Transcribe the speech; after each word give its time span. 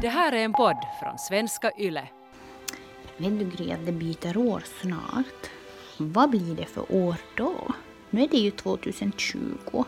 Det 0.00 0.08
här 0.08 0.32
är 0.32 0.44
en 0.44 0.52
podd 0.52 0.76
från 1.00 1.18
svenska 1.18 1.70
YLE. 1.78 2.08
Vet 3.16 3.38
du 3.38 3.44
Gry 3.44 3.72
att 3.72 3.86
det 3.86 3.92
byter 3.92 4.36
år 4.36 4.64
snart? 4.80 5.50
Vad 5.96 6.30
blir 6.30 6.56
det 6.56 6.66
för 6.66 6.94
år 6.94 7.16
då? 7.36 7.74
Nu 8.10 8.22
är 8.22 8.28
det 8.28 8.36
ju 8.36 8.50
2020. 8.50 9.84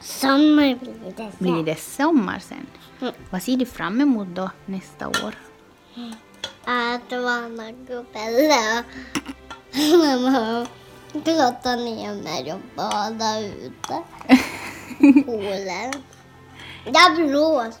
Sommar 0.00 0.78
blir 0.78 1.12
det 1.16 1.30
sen. 1.30 1.32
Blir 1.38 1.64
det 1.64 1.78
sommar 1.78 2.38
sen? 2.38 2.66
Mm. 3.00 3.14
Vad 3.30 3.42
ser 3.42 3.56
du 3.56 3.66
fram 3.66 4.00
emot 4.00 4.28
då 4.28 4.50
nästa 4.66 5.08
år? 5.08 5.34
Att 6.64 7.12
och 7.12 7.22
mamma 7.22 7.72
grotta 11.12 11.76
ner 11.76 12.22
mig 12.22 12.52
och 12.52 12.60
bada 12.76 13.40
ute. 13.40 14.02
Poolen. 15.26 15.92
Jag 16.84 17.16
blåser. 17.16 17.72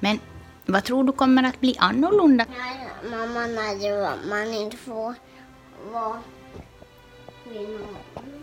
Men 0.00 0.18
vad 0.66 0.84
tror 0.84 1.04
du 1.04 1.12
kommer 1.12 1.42
att 1.42 1.60
bli 1.60 1.76
annorlunda? 1.78 2.46
Nej, 2.58 2.88
mamma, 3.10 3.40
när 3.40 3.78
det 3.78 4.28
man 4.28 4.54
inte 4.54 4.76
får 4.76 5.14
vara 5.92 6.18
vid 7.44 7.68
någon. 7.70 8.42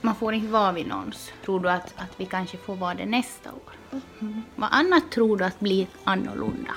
Man 0.00 0.14
får 0.14 0.34
inte 0.34 0.52
vara 0.52 0.72
vid 0.72 0.86
någons. 0.86 1.32
Tror 1.44 1.60
du 1.60 1.70
att, 1.70 1.94
att 1.96 2.20
vi 2.20 2.26
kanske 2.26 2.56
får 2.56 2.76
vara 2.76 2.94
det 2.94 3.06
nästa 3.06 3.52
år? 3.52 4.00
Mm. 4.20 4.42
Vad 4.56 4.68
annat 4.72 5.10
tror 5.10 5.36
du 5.36 5.44
att 5.44 5.60
blir 5.60 5.86
annorlunda? 6.04 6.74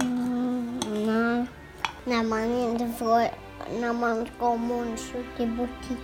Mm, 0.00 0.80
nej. 0.88 1.46
När 2.04 2.22
man 2.22 2.44
inte 2.44 2.98
får, 2.98 3.28
när 3.80 3.92
man 3.92 4.26
ska 4.36 4.56
munskjuta 4.56 5.42
i 5.42 5.46
butiken. 5.46 5.96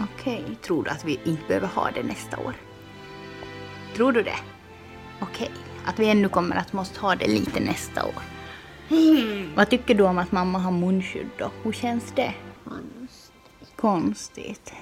Okej, 0.00 0.58
tror 0.62 0.84
du 0.84 0.90
att 0.90 1.04
vi 1.04 1.20
inte 1.24 1.46
behöver 1.48 1.66
ha 1.68 1.90
det 1.90 2.02
nästa 2.02 2.38
år? 2.38 2.54
Tror 3.96 4.12
du 4.12 4.22
det? 4.22 4.38
Okej, 5.20 5.50
att 5.88 5.98
vi 5.98 6.08
ännu 6.08 6.28
kommer 6.28 6.56
att 6.56 6.72
måste 6.72 7.00
ha 7.00 7.14
det 7.14 7.26
lite 7.26 7.60
nästa 7.60 8.04
år. 8.04 8.22
Vad 9.54 9.70
tycker 9.70 9.94
du 9.94 10.04
om 10.04 10.18
att 10.18 10.32
mamma 10.32 10.58
har 10.58 10.70
munskydd 10.70 11.30
då? 11.38 11.50
Hur 11.62 11.72
känns 11.72 12.12
det? 12.16 12.34
Konstigt. 13.76 14.72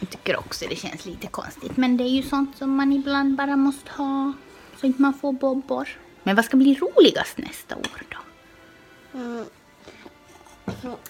Jag 0.00 0.10
tycker 0.10 0.38
också 0.38 0.64
det 0.68 0.76
känns 0.76 1.06
lite 1.06 1.26
konstigt. 1.26 1.76
Men 1.76 1.96
det 1.96 2.04
är 2.04 2.08
ju 2.08 2.22
sånt 2.22 2.56
som 2.56 2.76
man 2.76 2.92
ibland 2.92 3.36
bara 3.36 3.56
måste 3.56 3.90
ha. 3.92 4.32
Så 4.76 4.86
inte 4.86 5.02
man 5.02 5.14
får 5.14 5.32
bobbor. 5.32 5.88
Men 6.22 6.36
vad 6.36 6.44
ska 6.44 6.56
bli 6.56 6.74
roligast 6.74 7.38
nästa 7.38 7.76
år 7.76 8.02
då? 8.08 8.18
Mm. 9.18 9.44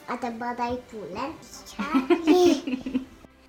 Att 0.06 0.22
jag 0.22 0.34
badar 0.34 0.72
i 0.72 0.83
poolen. 0.91 1.33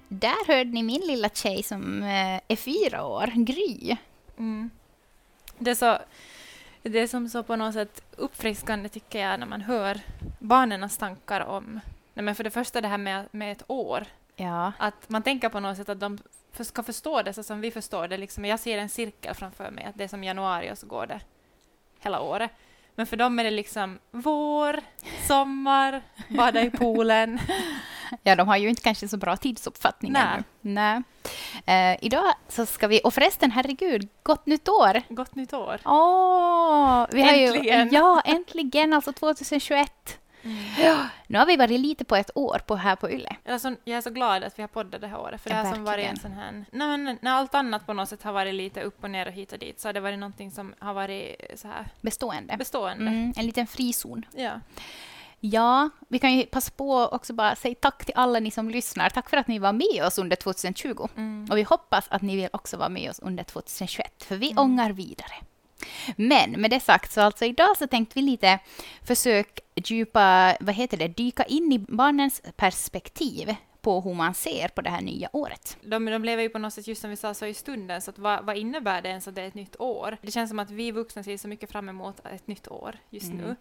Där 0.07 0.47
hörde 0.47 0.69
ni 0.69 0.83
min 0.83 1.01
lilla 1.01 1.29
tjej 1.29 1.63
som 1.63 2.03
eh, 2.03 2.41
är 2.47 2.55
fyra 2.55 3.05
år, 3.05 3.31
Gry. 3.35 3.97
Mm. 4.37 4.69
Det, 5.59 5.71
är 5.71 5.75
så, 5.75 5.97
det 6.83 6.99
är 6.99 7.07
som 7.07 7.29
så 7.29 7.43
på 7.43 7.55
något 7.55 7.73
sätt 7.73 8.01
uppfriskande 8.17 8.89
tycker 8.89 9.19
jag 9.19 9.39
när 9.39 9.47
man 9.47 9.61
hör 9.61 9.99
barnens 10.39 10.97
tankar 10.97 11.41
om, 11.41 11.79
nej 12.13 12.23
men 12.23 12.35
för 12.35 12.43
det 12.43 12.51
första 12.51 12.81
det 12.81 12.87
här 12.87 12.97
med, 12.97 13.25
med 13.31 13.51
ett 13.51 13.63
år, 13.67 14.05
Ja. 14.35 14.71
att 14.79 15.09
man 15.09 15.23
tänker 15.23 15.49
på 15.49 15.59
något 15.59 15.77
sätt 15.77 15.89
att 15.89 15.99
de 15.99 16.17
ska 16.59 16.83
förstå 16.83 17.21
det 17.21 17.33
så 17.33 17.43
som 17.43 17.61
vi 17.61 17.71
förstår 17.71 18.07
det. 18.07 18.17
Liksom, 18.17 18.45
jag 18.45 18.59
ser 18.59 18.77
en 18.77 18.89
cirkel 18.89 19.35
framför 19.35 19.71
mig, 19.71 19.83
att 19.85 19.95
det 19.97 20.03
är 20.03 20.07
som 20.07 20.23
januari 20.23 20.71
och 20.71 20.77
så 20.77 20.87
går 20.87 21.07
det 21.07 21.19
hela 21.99 22.19
året. 22.19 22.51
Men 22.95 23.05
för 23.05 23.17
dem 23.17 23.39
är 23.39 23.43
det 23.43 23.51
liksom 23.51 23.99
vår, 24.11 24.79
sommar, 25.27 26.01
bada 26.29 26.61
i 26.61 26.69
poolen. 26.69 27.39
Ja, 28.23 28.35
de 28.35 28.47
har 28.47 28.57
ju 28.57 28.69
inte 28.69 28.81
kanske 28.81 29.07
så 29.07 29.17
bra 29.17 29.37
tidsuppfattning 29.37 30.11
Nej. 30.11 30.23
ännu. 30.33 30.43
Nej. 30.61 31.01
Eh, 31.67 31.97
idag 32.01 32.33
så 32.47 32.65
ska 32.65 32.87
vi, 32.87 33.01
och 33.03 33.13
förresten, 33.13 33.51
herregud, 33.51 34.07
gott 34.23 34.45
nytt 34.45 34.69
år! 34.69 35.01
Gott 35.09 35.35
nytt 35.35 35.53
år. 35.53 35.79
Åh, 35.85 37.05
vi 37.11 37.21
har 37.21 37.33
Äntligen. 37.33 37.87
Ju, 37.87 37.97
ja, 37.97 38.21
äntligen, 38.25 38.93
alltså 38.93 39.13
2021. 39.13 40.19
Ja, 40.79 41.05
nu 41.27 41.37
har 41.37 41.45
vi 41.45 41.55
varit 41.55 41.79
lite 41.79 42.05
på 42.05 42.15
ett 42.15 42.31
år 42.35 42.61
på 42.67 42.75
här 42.75 42.95
på 42.95 43.11
Yle. 43.11 43.35
Jag 43.43 43.53
är, 43.53 43.59
så, 43.59 43.75
jag 43.83 43.97
är 43.97 44.01
så 44.01 44.09
glad 44.09 44.43
att 44.43 44.59
vi 44.59 44.63
har 44.63 44.67
poddat 44.67 45.01
det 45.01 45.07
här 45.07 45.19
året, 45.19 45.41
för 45.41 45.49
det 45.49 45.55
har 45.55 45.73
som 45.73 45.83
varit 45.83 46.05
en 46.05 46.19
sån 46.19 46.31
här... 46.31 46.65
Men, 46.71 47.17
när 47.21 47.31
allt 47.31 47.55
annat 47.55 47.85
på 47.85 47.93
något 47.93 48.09
sätt 48.09 48.23
har 48.23 48.31
varit 48.33 48.53
lite 48.53 48.81
upp 48.81 49.03
och 49.03 49.09
ner 49.09 49.25
och 49.27 49.33
hit 49.33 49.51
och 49.53 49.59
dit, 49.59 49.79
så 49.79 49.87
har 49.87 49.93
det 49.93 49.99
varit 49.99 50.19
någonting 50.19 50.51
som 50.51 50.73
har 50.79 50.93
varit 50.93 51.35
så 51.55 51.67
här 51.67 51.85
Bestående. 52.01 52.57
bestående. 52.57 53.11
Mm, 53.11 53.33
en 53.37 53.45
liten 53.45 53.67
frizon. 53.67 54.25
Ja. 54.35 54.51
Ja, 55.39 55.89
vi 56.07 56.19
kan 56.19 56.37
ju 56.37 56.45
passa 56.45 56.71
på 56.71 56.99
också 56.99 57.33
bara 57.33 57.55
säga 57.55 57.75
tack 57.81 58.05
till 58.05 58.13
alla 58.17 58.39
ni 58.39 58.51
som 58.51 58.69
lyssnar. 58.69 59.09
Tack 59.09 59.29
för 59.29 59.37
att 59.37 59.47
ni 59.47 59.59
var 59.59 59.73
med 59.73 60.05
oss 60.05 60.17
under 60.17 60.35
2020. 60.35 61.07
Mm. 61.15 61.47
Och 61.51 61.57
vi 61.57 61.63
hoppas 61.63 62.07
att 62.09 62.21
ni 62.21 62.35
vill 62.35 62.49
också 62.53 62.77
vara 62.77 62.89
med 62.89 63.09
oss 63.09 63.19
under 63.19 63.43
2021, 63.43 64.23
för 64.23 64.35
vi 64.35 64.53
ångar 64.57 64.91
vidare. 64.91 65.33
Men 66.15 66.51
med 66.51 66.71
det 66.71 66.79
sagt, 66.79 67.11
så 67.11 67.21
alltså 67.21 67.45
idag 67.45 67.77
så 67.77 67.87
tänkte 67.87 68.13
vi 68.15 68.21
lite 68.21 68.59
försöka 69.03 69.61
djupa, 69.75 70.57
vad 70.59 70.75
heter 70.75 70.97
det, 70.97 71.07
dyka 71.07 71.43
in 71.43 71.73
i 71.73 71.79
barnens 71.79 72.41
perspektiv 72.55 73.55
på 73.81 74.01
hur 74.01 74.13
man 74.13 74.33
ser 74.33 74.67
på 74.67 74.81
det 74.81 74.89
här 74.89 75.01
nya 75.01 75.29
året. 75.33 75.77
De, 75.81 76.05
de 76.05 76.23
lever 76.23 76.43
ju 76.43 76.49
på 76.49 76.59
något 76.59 76.73
sätt, 76.73 76.87
just 76.87 77.01
som 77.01 77.09
vi 77.09 77.15
sa 77.15 77.33
så 77.33 77.45
i 77.45 77.53
stunden, 77.53 78.01
så 78.01 78.11
att 78.11 78.19
vad, 78.19 78.45
vad 78.45 78.57
innebär 78.57 79.01
det 79.01 79.09
ens 79.09 79.27
att 79.27 79.35
det 79.35 79.41
är 79.41 79.47
ett 79.47 79.53
nytt 79.53 79.79
år? 79.79 80.17
Det 80.21 80.31
känns 80.31 80.49
som 80.49 80.59
att 80.59 80.71
vi 80.71 80.91
vuxna 80.91 81.23
ser 81.23 81.37
så 81.37 81.47
mycket 81.47 81.71
fram 81.71 81.89
emot 81.89 82.25
ett 82.25 82.47
nytt 82.47 82.67
år 82.67 82.97
just 83.09 83.33
nu. 83.33 83.55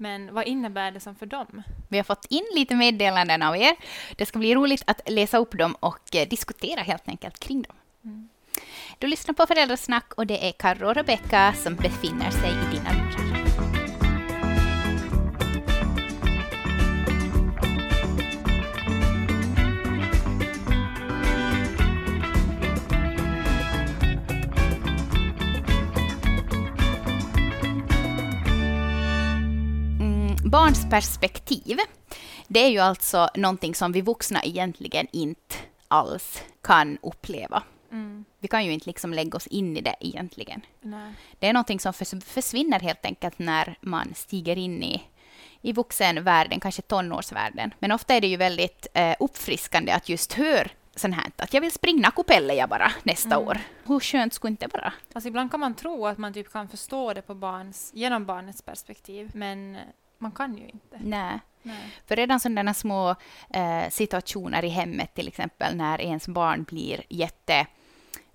Mm. 0.00 0.24
Men 0.24 0.34
vad 0.34 0.46
innebär 0.46 0.90
det 0.90 1.00
som 1.00 1.14
för 1.14 1.26
dem? 1.26 1.62
Vi 1.88 1.96
har 1.96 2.04
fått 2.04 2.26
in 2.30 2.44
lite 2.54 2.74
meddelanden 2.74 3.42
av 3.42 3.56
er. 3.56 3.76
Det 4.16 4.26
ska 4.26 4.38
bli 4.38 4.54
roligt 4.54 4.82
att 4.86 5.00
läsa 5.06 5.38
upp 5.38 5.58
dem 5.58 5.76
och 5.80 6.16
eh, 6.16 6.28
diskutera 6.28 6.80
helt 6.80 7.08
enkelt 7.08 7.38
kring 7.38 7.62
dem. 7.62 7.76
Du 8.98 9.06
lyssnar 9.06 9.34
på 9.34 9.46
Föräldrasnack 9.46 10.12
och 10.12 10.26
det 10.26 10.48
är 10.48 10.52
Karro 10.52 10.88
och 10.88 10.94
Rebecka 10.94 11.54
som 11.56 11.76
befinner 11.76 12.30
sig 12.30 12.50
i 12.50 12.76
dina 12.76 13.09
barns 30.50 30.90
perspektiv, 30.90 31.78
det 32.48 32.60
är 32.60 32.68
ju 32.68 32.78
alltså 32.78 33.28
någonting 33.34 33.74
som 33.74 33.92
vi 33.92 34.00
vuxna 34.00 34.42
egentligen 34.44 35.06
inte 35.12 35.56
alls 35.88 36.42
kan 36.62 36.98
uppleva. 37.02 37.62
Mm. 37.92 38.24
Vi 38.38 38.48
kan 38.48 38.64
ju 38.64 38.72
inte 38.72 38.86
liksom 38.86 39.12
lägga 39.14 39.36
oss 39.36 39.46
in 39.46 39.76
i 39.76 39.80
det 39.80 39.94
egentligen. 40.00 40.60
Nej. 40.80 41.12
Det 41.38 41.46
är 41.48 41.52
någonting 41.52 41.80
som 41.80 41.92
förs- 41.92 42.24
försvinner 42.24 42.80
helt 42.80 43.06
enkelt 43.06 43.38
när 43.38 43.78
man 43.80 44.12
stiger 44.14 44.58
in 44.58 44.82
i, 44.82 45.02
i 45.62 45.72
vuxenvärlden, 45.72 46.60
kanske 46.60 46.82
tonårsvärlden. 46.82 47.74
Men 47.78 47.92
ofta 47.92 48.14
är 48.14 48.20
det 48.20 48.26
ju 48.26 48.36
väldigt 48.36 48.86
eh, 48.94 49.16
uppfriskande 49.20 49.92
att 49.92 50.08
just 50.08 50.32
höra 50.32 50.68
sånt 50.96 51.14
här, 51.14 51.32
att 51.36 51.54
jag 51.54 51.60
vill 51.60 51.72
springa 51.72 52.10
kupelle 52.10 52.54
jag 52.54 52.68
bara 52.68 52.92
nästa 53.02 53.38
år. 53.38 53.58
Hur 53.84 54.00
skönt 54.00 54.34
skulle 54.34 54.50
inte 54.50 54.66
vara? 54.66 54.92
Alltså 55.12 55.28
ibland 55.28 55.50
kan 55.50 55.60
man 55.60 55.74
tro 55.74 56.06
att 56.06 56.18
man 56.18 56.32
typ 56.32 56.52
kan 56.52 56.68
förstå 56.68 57.12
det 57.14 57.22
på 57.22 57.34
barns, 57.34 57.90
genom 57.94 58.26
barnets 58.26 58.62
perspektiv, 58.62 59.30
men 59.34 59.76
man 60.20 60.32
kan 60.32 60.56
ju 60.56 60.68
inte. 60.68 60.98
Nej. 61.00 61.38
Nej. 61.62 61.76
För 62.06 62.16
redan 62.16 62.40
sådana 62.40 62.74
små 62.74 63.14
eh, 63.50 63.88
situationer 63.90 64.64
i 64.64 64.68
hemmet, 64.68 65.14
till 65.14 65.28
exempel 65.28 65.76
när 65.76 66.00
ens 66.00 66.28
barn 66.28 66.62
blir 66.64 67.02
jätte 67.08 67.66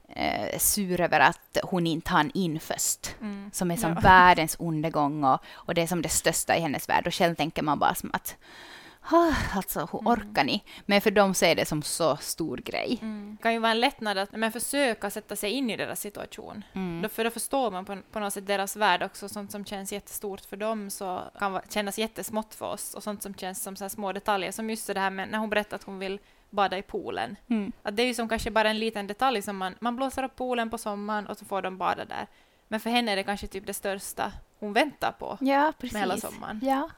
eh, 0.09 0.57
sur 0.59 1.01
över 1.01 1.19
att 1.19 1.57
hon 1.63 1.87
inte 1.87 2.11
hann 2.11 2.31
in 2.33 2.59
först, 2.59 3.15
Mm. 3.21 3.49
som 3.53 3.71
är 3.71 3.75
som 3.77 3.93
Ja. 3.93 3.99
världens 3.99 4.55
undergång 4.59 5.23
och, 5.23 5.39
och 5.53 5.73
det 5.73 5.81
är 5.81 5.87
som 5.87 6.01
det 6.01 6.09
största 6.09 6.57
i 6.57 6.59
hennes 6.61 6.89
värld. 6.89 7.07
Och 7.07 7.13
själv 7.13 7.35
tänker 7.35 7.63
man 7.63 7.79
bara 7.79 7.95
som 7.95 8.09
att 8.13 8.35
"Ah, 8.41 8.45
Alltså, 9.53 9.79
hur 9.91 9.99
Mm. 9.99 10.07
orkar 10.11 10.43
ni? 10.43 10.63
Men 10.85 11.01
för 11.01 11.11
dem 11.11 11.33
så 11.33 11.45
är 11.45 11.55
det 11.55 11.65
som 11.65 11.81
så 11.81 12.17
stor 12.17 12.57
grej. 12.57 12.99
Mm. 13.01 13.35
Det 13.37 13.43
kan 13.43 13.53
ju 13.53 13.59
vara 13.59 13.71
en 13.71 13.79
lättnad 13.79 14.17
att 14.17 14.31
men 14.31 14.51
försöka 14.51 15.09
sätta 15.09 15.35
sig 15.35 15.51
in 15.51 15.69
i 15.69 15.77
deras 15.77 15.99
situation. 16.01 16.63
Mm. 16.73 17.01
Då, 17.01 17.09
för 17.09 17.23
då 17.23 17.29
förstår 17.29 17.71
man 17.71 17.85
på, 17.85 17.97
på 18.11 18.19
något 18.19 18.33
sätt 18.33 18.47
deras 18.47 18.75
värld 18.75 19.03
också. 19.03 19.29
Sånt 19.29 19.51
som 19.51 19.65
känns 19.65 19.91
jättestort 19.91 20.41
för 20.45 20.57
dem 20.57 20.89
så 20.89 21.21
kan 21.39 21.51
va- 21.53 21.61
kännas 21.69 21.97
jättesmått 21.99 22.55
för 22.55 22.65
oss. 22.65 22.93
Och 22.93 23.03
sånt 23.03 23.23
som 23.23 23.33
känns 23.33 23.63
som 23.63 23.75
så 23.75 23.89
små 23.89 24.11
detaljer. 24.13 24.51
Som 24.51 24.69
just 24.69 24.87
det 24.87 24.99
här 24.99 25.09
med 25.09 25.29
när 25.29 25.37
hon 25.39 25.49
berättade 25.49 25.75
att 25.75 25.83
hon 25.83 25.99
vill 25.99 26.19
bada 26.49 26.77
i 26.77 26.81
poolen. 26.81 27.35
Mm. 27.49 27.71
Att 27.83 27.95
det 27.95 28.03
är 28.03 28.07
ju 28.07 28.13
som 28.13 28.29
kanske 28.29 28.51
bara 28.51 28.69
en 28.69 28.79
liten 28.79 29.07
detalj 29.07 29.41
som 29.41 29.57
man, 29.57 29.75
man 29.79 29.95
blåser 29.95 30.23
upp 30.23 30.35
poolen 30.35 30.69
på 30.69 30.77
sommaren 30.77 31.27
och 31.27 31.37
så 31.37 31.45
får 31.45 31.61
de 31.61 31.77
bada 31.77 32.05
där. 32.05 32.27
Men 32.67 32.79
för 32.79 32.89
henne 32.89 33.11
är 33.11 33.15
det 33.15 33.23
kanske 33.23 33.47
typ 33.47 33.65
det 33.67 33.73
största 33.73 34.31
hon 34.59 34.73
väntar 34.73 35.11
på 35.11 35.37
Ja, 35.41 35.73
precis. 35.79 35.93
med 35.93 36.01
hela 36.01 36.17
sommaren. 36.17 36.59
Ja. 36.63 36.89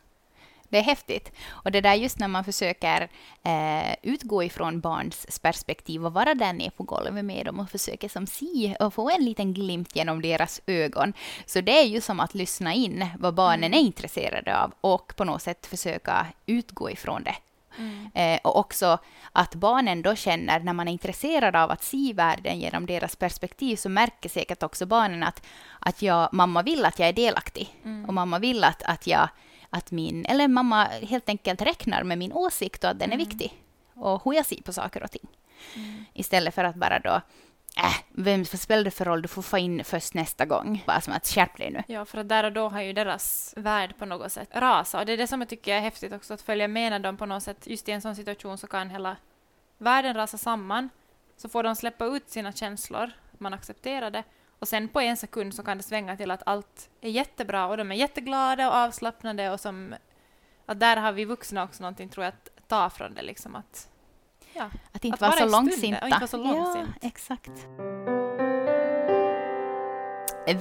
Det 0.70 0.78
är 0.78 0.84
häftigt. 0.84 1.32
Och 1.50 1.72
det 1.72 1.82
där 1.82 1.94
just 1.94 2.20
när 2.20 2.28
man 2.28 2.44
försöker 2.44 3.10
eh, 3.44 3.96
utgå 4.04 4.44
ifrån 4.44 4.80
barns 4.80 5.40
perspektiv 5.40 6.06
och 6.06 6.14
vara 6.14 6.34
där 6.34 6.54
nere 6.54 6.72
på 6.72 6.84
golvet 6.84 7.26
med 7.26 7.46
dem 7.46 7.60
och 7.60 7.70
försöker 7.70 8.10
som 8.10 8.28
se 8.28 8.76
och 8.80 8.94
få 8.94 9.10
en 9.10 9.26
liten 9.26 9.54
glimt 9.54 9.96
genom 9.96 10.22
deras 10.22 10.62
ögon. 10.68 11.14
Så 11.46 11.62
det 11.62 11.80
är 11.80 11.86
ju 11.86 12.02
som 12.02 12.20
att 12.20 12.36
lyssna 12.36 12.74
in 12.74 13.06
vad 13.20 13.34
barnen 13.34 13.74
är 13.74 13.80
intresserade 13.80 14.62
av 14.62 14.74
och 14.82 15.16
på 15.16 15.24
något 15.24 15.42
sätt 15.42 15.66
försöka 15.66 16.28
utgå 16.46 16.90
ifrån 16.90 17.24
det. 17.24 17.36
Eh, 18.14 18.40
och 18.44 18.60
också 18.60 18.98
att 19.32 19.56
barnen 19.56 20.02
då 20.02 20.16
känner, 20.16 20.60
när 20.60 20.74
man 20.74 20.88
är 20.88 20.92
intresserad 20.92 21.56
av 21.56 21.72
att 21.72 21.84
se 21.84 22.14
världen 22.14 22.60
genom 22.60 22.86
deras 22.86 23.16
perspektiv, 23.16 23.76
så 23.76 23.90
märker 23.90 24.30
säkert 24.30 24.64
också 24.64 24.86
barnen 24.86 25.24
att, 25.24 25.46
att 25.80 26.02
jag, 26.02 26.30
mamma 26.32 26.62
vill 26.62 26.86
att 26.86 27.00
jag 27.00 27.10
är 27.10 27.14
delaktig. 27.14 27.76
Och 28.08 28.14
mamma 28.14 28.40
vill 28.40 28.64
att, 28.64 28.84
att 28.84 29.08
jag, 29.08 29.30
att 29.70 29.92
min, 29.92 30.26
eller 30.26 30.48
mamma 30.48 30.84
helt 30.84 31.30
enkelt 31.30 31.62
räknar 31.62 32.04
med 32.04 32.18
min 32.18 32.34
åsikt 32.34 32.84
och 32.84 32.90
att 32.90 33.00
den 33.00 33.12
är 33.12 33.18
viktig. 33.18 33.64
Och 33.94 34.22
hur 34.26 34.34
jag 34.34 34.46
ser 34.46 34.62
på 34.62 34.74
saker 34.74 35.04
och 35.04 35.12
ting. 35.12 35.28
Istället 36.14 36.56
för 36.56 36.64
att 36.64 36.76
bara 36.76 37.00
då, 37.00 37.22
äh, 37.78 37.96
vem 38.10 38.46
spelar 38.46 38.84
det 38.84 38.92
för 38.92 39.06
roll, 39.06 39.22
du 39.22 39.28
får 39.28 39.42
få 39.42 39.58
in 39.58 39.84
först 39.84 40.14
nästa 40.14 40.46
gång. 40.46 40.84
Bara 40.88 41.02
som 41.02 41.14
att 41.14 41.28
skärp 41.28 41.58
dig 41.58 41.72
nu. 41.72 41.84
Ja, 41.88 42.06
för 42.06 42.18
att 42.18 42.30
där 42.30 42.44
och 42.44 42.54
då 42.54 42.70
har 42.70 42.82
ju 42.82 42.94
deras 42.94 43.54
värld 43.58 43.98
på 43.98 44.06
något 44.06 44.32
sätt 44.32 44.50
rasat. 44.54 45.00
Och 45.00 45.06
det 45.06 45.14
är 45.14 45.18
det 45.18 45.28
som 45.28 45.42
jag 45.42 45.50
tycker 45.50 45.76
är 45.76 45.80
häftigt 45.80 46.14
också, 46.14 46.34
att 46.34 46.42
följa 46.42 46.68
med 46.68 46.92
när 46.92 47.00
de 47.00 47.18
på 47.18 47.26
något 47.26 47.44
sätt, 47.44 47.68
just 47.68 47.90
i 47.90 47.92
en 47.92 48.02
sån 48.02 48.16
situation 48.16 48.58
så 48.58 48.68
kan 48.68 48.90
hela 48.90 49.18
världen 49.78 50.14
rasa 50.14 50.38
samman. 50.38 50.90
Så 51.38 51.50
får 51.50 51.64
de 51.64 51.76
släppa 51.76 52.06
ut 52.06 52.30
sina 52.30 52.52
känslor, 52.52 53.12
man 53.38 53.54
accepterar 53.54 54.12
det. 54.12 54.24
Och 54.60 54.68
sen 54.68 54.88
på 54.88 55.02
en 55.02 55.18
sekund 55.18 55.54
så 55.54 55.64
kan 55.64 55.78
det 55.78 55.84
svänga 55.84 56.18
till 56.18 56.32
att 56.32 56.44
allt 56.46 56.90
är 57.02 57.10
jättebra 57.10 57.68
och 57.68 57.78
de 57.78 57.92
är 57.92 57.96
jätteglada 57.96 58.68
och 58.70 58.76
avslappnade 58.76 59.52
och 59.52 59.60
som... 59.60 59.96
Att 60.66 60.80
där 60.80 60.98
har 60.98 61.12
vi 61.12 61.26
vuxna 61.26 61.64
också 61.64 61.84
någonting, 61.84 62.10
tror 62.10 62.24
jag, 62.24 62.34
att 62.34 62.68
ta 62.68 62.90
från 62.90 63.14
det 63.14 63.22
liksom 63.22 63.56
att... 63.56 63.90
Ja. 64.54 64.70
Att 64.92 65.06
inte 65.06 65.22
vara 65.22 65.32
så 65.32 65.46
långsinta. 65.46 66.02
och 66.02 66.08
inte 66.08 66.20
vara 66.20 66.28
så 66.28 66.38
långsint. 66.38 66.90
Ja, 67.02 67.08
exakt. 67.08 67.52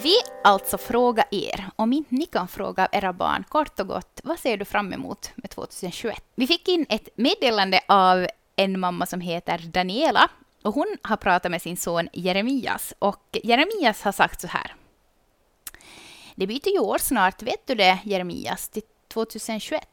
Vi 0.02 0.14
alltså 0.44 0.78
frågar 0.78 1.24
er, 1.30 1.70
om 1.76 1.92
inte 1.92 2.14
ni 2.14 2.26
kan 2.26 2.48
fråga 2.48 2.88
era 2.92 3.12
barn 3.12 3.44
kort 3.48 3.80
och 3.80 3.88
gott, 3.88 4.20
vad 4.24 4.38
ser 4.38 4.56
du 4.56 4.64
fram 4.64 4.92
emot 4.92 5.30
med 5.34 5.50
2021? 5.50 6.24
Vi 6.34 6.46
fick 6.46 6.68
in 6.68 6.86
ett 6.88 7.08
meddelande 7.16 7.80
av 7.88 8.26
en 8.56 8.80
mamma 8.80 9.06
som 9.06 9.20
heter 9.20 9.58
Daniela 9.58 10.30
och 10.66 10.74
hon 10.74 10.96
har 11.02 11.16
pratat 11.16 11.50
med 11.50 11.62
sin 11.62 11.76
son 11.76 12.08
Jeremias 12.12 12.94
och 12.98 13.38
Jeremias 13.42 14.02
har 14.02 14.12
sagt 14.12 14.40
så 14.40 14.46
här. 14.46 14.74
Det 16.34 16.46
byter 16.46 16.68
ju 16.68 16.78
år 16.78 16.98
snart, 16.98 17.42
vet 17.42 17.66
du 17.66 17.74
det 17.74 17.98
Jeremias, 18.04 18.68
till 18.68 18.82
2021? 19.08 19.88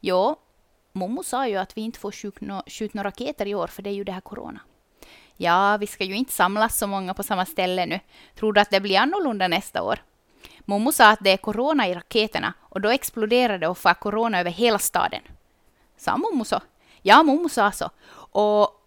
Jo, 0.00 0.36
Momo 0.92 1.22
sa 1.22 1.48
ju 1.48 1.56
att 1.56 1.76
vi 1.76 1.80
inte 1.80 1.98
får 1.98 2.12
skjuta 2.12 2.96
några 2.96 3.08
raketer 3.08 3.46
i 3.46 3.54
år 3.54 3.66
för 3.66 3.82
det 3.82 3.90
är 3.90 3.94
ju 3.94 4.04
det 4.04 4.12
här 4.12 4.20
corona. 4.20 4.60
Ja, 5.36 5.76
vi 5.76 5.86
ska 5.86 6.04
ju 6.04 6.16
inte 6.16 6.32
samlas 6.32 6.78
så 6.78 6.86
många 6.86 7.14
på 7.14 7.22
samma 7.22 7.46
ställe 7.46 7.86
nu. 7.86 8.00
Tror 8.34 8.52
du 8.52 8.60
att 8.60 8.70
det 8.70 8.80
blir 8.80 8.98
annorlunda 8.98 9.48
nästa 9.48 9.82
år? 9.82 10.02
Momo 10.60 10.92
sa 10.92 11.10
att 11.10 11.20
det 11.22 11.30
är 11.30 11.36
corona 11.36 11.88
i 11.88 11.94
raketerna 11.94 12.54
och 12.60 12.80
då 12.80 12.88
exploderar 12.88 13.58
det 13.58 13.68
och 13.68 13.78
får 13.78 13.94
corona 13.94 14.40
över 14.40 14.50
hela 14.50 14.78
staden. 14.78 15.22
Sa 15.96 16.16
Momo 16.16 16.44
så? 16.44 16.60
Ja, 17.02 17.22
Momo 17.22 17.48
sa 17.48 17.72
så. 17.72 17.90
Och 18.34 18.81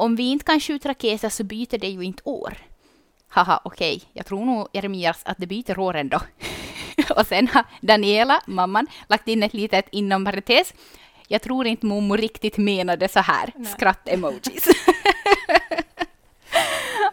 om 0.00 0.16
vi 0.16 0.22
inte 0.22 0.44
kan 0.44 0.60
skjuta 0.60 0.88
raketer 0.88 1.28
så 1.28 1.44
byter 1.44 1.78
det 1.78 1.88
ju 1.88 2.02
inte 2.02 2.22
år. 2.24 2.58
Haha, 3.28 3.60
okej, 3.64 4.02
jag 4.12 4.26
tror 4.26 4.44
nog 4.44 4.68
Jeremias 4.72 5.22
att 5.24 5.38
det 5.38 5.46
byter 5.46 5.78
år 5.78 5.96
ändå. 5.96 6.20
och 7.16 7.26
sen 7.26 7.48
har 7.48 7.64
Daniela, 7.80 8.42
mamman, 8.46 8.86
lagt 9.08 9.28
in 9.28 9.42
ett 9.42 9.54
litet 9.54 9.86
inom 9.92 10.24
parentes. 10.24 10.74
Jag 11.28 11.42
tror 11.42 11.66
inte 11.66 11.86
Momo 11.86 12.16
riktigt 12.16 12.56
menade 12.58 13.08
så 13.08 13.20
här. 13.20 13.52
Skratt-emojis. 13.64 14.68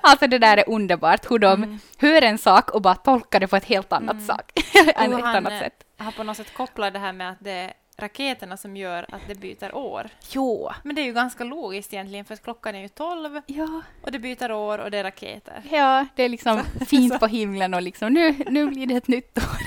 alltså 0.01 0.27
det 0.27 0.39
där 0.39 0.57
är 0.57 0.69
underbart, 0.69 1.31
hur 1.31 1.39
de 1.39 1.79
hör 1.97 2.21
en 2.21 2.37
sak 2.37 2.71
och 2.71 2.81
bara 2.81 2.95
tolkar 2.95 3.39
det 3.39 3.47
på 3.47 3.55
ett 3.55 3.65
helt 3.65 3.93
annat 3.93 4.23
sak. 4.23 4.51
Än 4.95 5.13
Och 5.13 5.19
ett 5.19 5.25
han, 5.25 5.35
annat 5.35 5.53
eh, 5.53 5.59
sätt. 5.59 5.83
har 5.97 6.11
på 6.11 6.23
något 6.23 6.37
sätt 6.37 6.53
kopplat 6.53 6.93
det 6.93 6.99
här 6.99 7.13
med 7.13 7.31
att 7.31 7.39
det 7.39 7.73
raketerna 7.97 8.57
som 8.57 8.77
gör 8.77 9.05
att 9.15 9.21
det 9.27 9.35
byter 9.35 9.75
år. 9.75 10.09
Jo. 10.31 10.69
Men 10.83 10.95
det 10.95 11.01
är 11.01 11.05
ju 11.05 11.13
ganska 11.13 11.43
logiskt 11.43 11.93
egentligen, 11.93 12.25
för 12.25 12.33
att 12.33 12.43
klockan 12.43 12.75
är 12.75 12.79
ju 12.79 12.87
12 12.89 13.41
Ja, 13.45 13.81
och 14.01 14.11
det 14.11 14.19
byter 14.19 14.51
år 14.51 14.77
och 14.77 14.91
det 14.91 14.97
är 14.97 15.03
raketer. 15.03 15.61
ja, 15.71 16.05
det 16.15 16.23
är 16.23 16.29
liksom 16.29 16.63
fint 16.87 17.19
på 17.19 17.27
himlen 17.27 17.73
och 17.73 17.81
liksom 17.81 18.13
nu, 18.13 18.35
nu 18.49 18.67
blir 18.67 18.87
det 18.87 18.95
ett 18.95 19.07
nytt 19.07 19.37
år. 19.37 19.57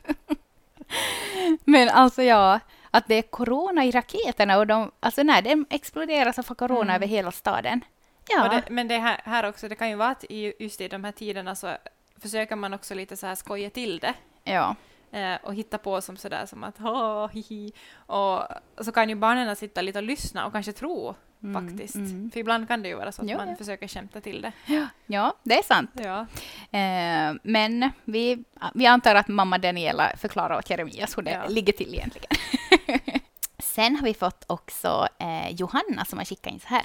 Men 1.64 1.88
alltså 1.88 2.22
ja, 2.22 2.60
att 2.90 3.08
det 3.08 3.14
är 3.14 3.22
corona 3.22 3.84
i 3.84 3.90
raketerna 3.90 4.58
och 4.58 4.66
de, 4.66 4.90
alltså 5.00 5.22
när 5.22 5.43
de 5.43 5.66
exploderar 5.70 6.32
så 6.32 6.43
får 6.43 6.54
corona 6.54 6.82
Mm. 6.82 6.94
över 6.94 7.06
hela 7.06 7.32
staden. 7.32 7.81
Ja, 8.28 8.49
det, 8.49 8.62
men 8.70 8.88
det 8.88 8.99
här, 8.99 9.20
här 9.25 9.49
också, 9.49 9.69
det 9.69 9.75
kan 9.75 9.88
ju 9.88 9.94
vara 9.96 10.08
att 10.10 10.25
i, 10.25 10.52
just 10.58 10.81
i 10.81 10.88
de 10.88 11.04
här 11.04 11.12
tiderna 11.12 11.54
så 11.54 11.75
försöker 12.20 12.56
man 12.56 12.75
också 12.75 12.94
lite 12.94 13.16
så 13.16 13.26
här 13.26 13.34
skoja 13.34 13.70
till 13.70 13.99
det. 13.99 14.14
ja. 14.44 14.76
Eh, 15.12 15.35
och 15.43 15.55
hitta 15.55 15.79
på 15.79 16.00
som 16.00 16.17
sådär 16.17 16.47
som 16.47 16.64
att 16.64 16.79
ha 16.79 17.26
hihi. 17.29 17.73
Och 17.94 18.43
så 18.85 18.93
kan 18.93 19.09
ju 19.09 19.14
barnen 19.14 19.56
sitta 19.56 19.82
lite 19.82 19.99
och 19.99 20.03
lyssna 20.03 20.47
och 20.47 20.53
kanske 20.53 20.73
tro 20.73 21.14
Mm, 21.44 21.69
faktiskt. 21.69 21.94
mm. 21.94 22.31
För 22.31 22.41
ibland 22.41 22.69
kan 22.69 22.82
det 22.82 22.88
ju 22.88 22.94
vara 22.94 23.12
så 23.12 23.23
att 23.23 23.29
Jo, 23.31 23.37
man 23.37 23.49
ja. 23.49 23.56
försöker 23.56 23.88
skämta 23.88 24.20
till 24.20 24.43
det. 24.43 24.53
ja, 25.06 25.35
det 25.43 25.59
är 25.59 25.62
sant. 25.62 25.91
Ja. 25.94 26.20
Eh, 26.79 27.35
men 27.43 27.91
vi, 28.05 28.44
vi 28.75 28.87
antar 28.87 29.14
att 29.14 29.29
mamma 29.29 29.59
Daniela 29.59 30.12
förklarar 30.17 30.59
åt 30.59 30.70
Jeremias 30.70 31.19
hur 31.19 31.23
det 31.23 31.31
Ja. 31.31 31.47
ligger 31.49 31.73
till 31.73 31.94
egentligen. 31.94 32.29
Sen 33.59 33.97
har 33.97 34.05
vi 34.05 34.14
fått 34.14 34.44
också 34.47 35.09
eh, 35.19 35.50
Johanna 35.55 36.05
som 36.05 36.19
har 36.19 36.25
skickat 36.25 36.53
in 36.53 36.61
så 36.61 36.69
här. 36.69 36.82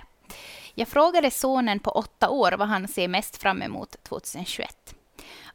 Jag 0.76 0.88
frågade 0.88 1.32
sonen 1.32 1.80
på 1.80 1.92
åtta 1.92 2.30
år 2.30 2.52
vad 2.52 2.68
han 2.68 2.88
ser 2.88 3.08
mest 3.08 3.38
fram 3.38 3.62
emot 3.62 3.96
2021. 4.04 4.96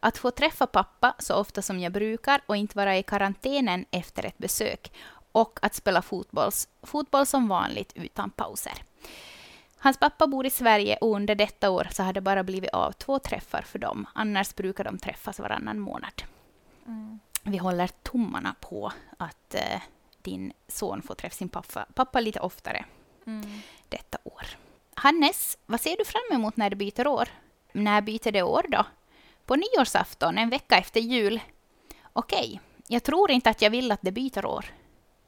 Att 0.05 0.19
få 0.19 0.31
träffa 0.31 0.67
pappa 0.67 1.15
så 1.19 1.35
ofta 1.37 1.63
som 1.63 1.81
jag 1.81 1.93
brukar 1.93 2.41
och 2.47 2.57
inte 2.57 2.77
vara 2.77 2.97
i 2.99 3.03
karantänen 3.03 3.85
efter 3.91 4.25
ett 4.27 4.39
besök. 4.39 4.93
Och 5.33 5.59
att 5.63 5.75
spela 5.75 6.03
fotbolls, 6.03 6.69
fotboll 6.83 7.27
som 7.27 7.49
vanligt 7.49 7.93
utan 7.95 8.31
pauser. 8.31 8.85
Hans 9.79 9.99
pappa 9.99 10.27
bor 10.27 10.47
i 10.47 10.51
Sverige 10.51 10.97
och 10.97 11.17
under 11.17 11.35
detta 11.35 11.71
år 11.71 11.89
så 11.93 12.03
har 12.03 12.13
det 12.13 12.21
bara 12.21 12.43
blivit 12.43 12.71
av 12.71 12.93
två 12.93 13.19
träffar 13.19 13.63
för 13.63 13.79
dem. 13.79 14.07
Annars 14.15 14.55
brukar 14.55 14.85
de 14.85 14.99
träffas 14.99 15.39
varannan 15.39 15.79
månad. 15.81 16.23
Mm. 16.87 17.21
Vi 17.43 17.57
håller 17.59 17.89
tummarna 17.89 18.55
på 18.61 18.93
att 19.19 19.55
eh, 19.55 19.81
din 20.23 20.53
son 20.69 21.03
får 21.03 21.15
träffa 21.15 21.37
sin 21.37 21.49
pappa, 21.49 21.87
pappa 21.95 22.21
lite 22.21 22.41
oftare 22.41 22.85
Mm. 23.27 23.61
detta 23.89 24.19
år. 24.25 24.47
Hannes, 24.95 25.59
vad 25.67 25.81
ser 25.81 25.97
du 25.97 26.05
fram 26.05 26.23
emot 26.33 26.57
när 26.57 26.71
det 26.71 26.77
byter 26.77 27.07
år? 27.07 27.29
När 27.73 28.01
byter 28.01 28.33
det 28.33 28.43
år 28.43 28.67
då? 28.69 28.85
På 29.53 29.57
nyårsafton, 29.57 30.39
en 30.39 30.51
vecka 30.51 30.79
efter 30.79 31.01
jul? 31.01 31.41
Okej, 32.13 32.61
jag 32.87 33.03
tror 33.03 33.31
inte 33.31 33.51
att 33.51 33.63
jag 33.63 33.71
vill 33.71 33.93
att 33.93 33.99
det 34.03 34.13
byter 34.13 34.47
år. 34.47 34.65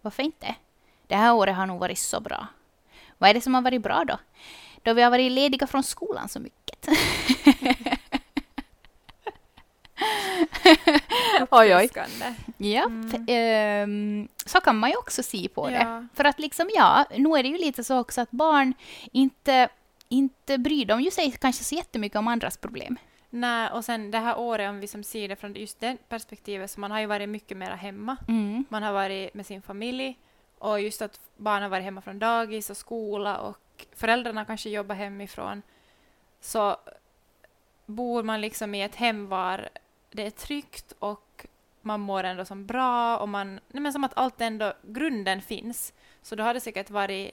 Varför 0.01 0.23
inte? 0.23 0.55
Det 1.07 1.17
här 1.17 1.35
året 1.35 1.57
har 1.57 1.67
nog 1.67 1.81
varit 1.81 1.99
så 1.99 2.21
bra. 2.21 2.47
Vad 3.19 3.31
är 3.31 3.35
det 3.35 3.41
som 3.41 3.55
har 3.55 3.63
varit 3.63 3.83
bra 3.83 4.05
då? 4.05 4.19
Då 4.83 4.93
vi 4.93 5.03
har 5.03 5.11
varit 5.11 5.33
lediga 5.33 5.67
från 5.67 5.83
skolan 5.83 6.29
så 6.29 6.41
mycket. 6.41 6.89
oj, 11.51 11.77
oj. 11.77 11.91
Ja, 12.59 12.85
Mm. 12.85 13.25
ehm, 13.29 14.29
så 14.47 14.61
kan 14.61 14.77
man 14.77 14.91
ju 14.91 14.97
också 14.97 15.23
se 15.23 15.49
på 15.49 15.69
det. 15.71 15.77
Ja. 15.77 16.07
För 16.15 16.25
att 16.25 16.39
liksom, 16.39 16.71
ja, 16.75 17.05
nu 17.17 17.29
är 17.29 17.43
det 17.43 17.49
ju 17.49 17.59
lite 17.59 17.85
så 17.85 17.99
också 17.99 18.21
att 18.21 18.31
barn 18.31 18.75
inte, 19.13 19.69
inte 20.09 20.59
bryr 20.59 20.87
de 20.87 21.01
ju 21.01 21.11
sig 21.11 21.31
kanske 21.33 21.65
så 21.65 21.75
jättemycket 21.75 22.19
om 22.19 22.29
andras 22.29 22.57
problem. 22.57 22.97
Nej, 23.37 23.71
och 23.71 23.85
sen 23.85 24.11
det 24.11 24.19
här 24.19 24.39
året, 24.39 24.71
om 24.71 24.81
vi 24.81 24.87
som 24.87 25.03
ser 25.03 25.29
det 25.29 25.37
från 25.37 25.55
just 25.55 25.81
det 25.81 25.97
perspektivet, 26.09 26.71
så 26.71 26.81
man 26.81 26.91
har 26.91 27.01
ju 27.01 27.07
varit 27.07 27.29
mycket 27.29 27.57
mera 27.57 27.75
hemma. 27.75 28.17
Mm. 28.29 28.65
Man 28.69 28.83
har 28.83 28.93
varit 28.93 29.35
med 29.35 29.47
sin 29.47 29.63
familj 29.63 30.19
och 30.59 30.81
just 30.81 31.03
att 31.03 31.21
barnen 31.37 31.63
har 31.63 31.71
varit 31.71 31.85
hemma 31.85 32.01
från 32.01 32.19
dagis 32.19 32.71
och 32.71 32.77
skola 32.77 33.39
och 33.39 33.87
föräldrarna 33.93 34.45
kanske 34.45 34.71
jobbar 34.71 34.95
hemifrån. 34.95 35.63
Så 36.41 36.77
bor 37.87 38.23
man 38.23 38.41
liksom 38.41 38.75
i 38.75 38.83
ett 38.83 38.95
hem 38.95 39.29
var 39.29 39.69
det 40.11 40.27
är 40.27 40.31
tryggt 40.31 40.93
och 40.99 41.47
man 41.81 42.01
mår 42.01 42.25
ändå 42.25 42.45
som 42.45 42.67
bra 42.67 43.19
och 43.19 43.29
man, 43.29 43.55
nej 43.55 43.83
men 43.83 43.93
som 43.93 44.05
att 44.05 44.17
allt 44.17 44.41
ändå, 44.41 44.73
grunden 44.83 45.43
finns. 45.43 45.93
Så 46.23 46.35
då 46.35 46.43
har 46.43 46.55
det 46.55 46.61
säkert 46.61 46.91
varit 46.91 47.31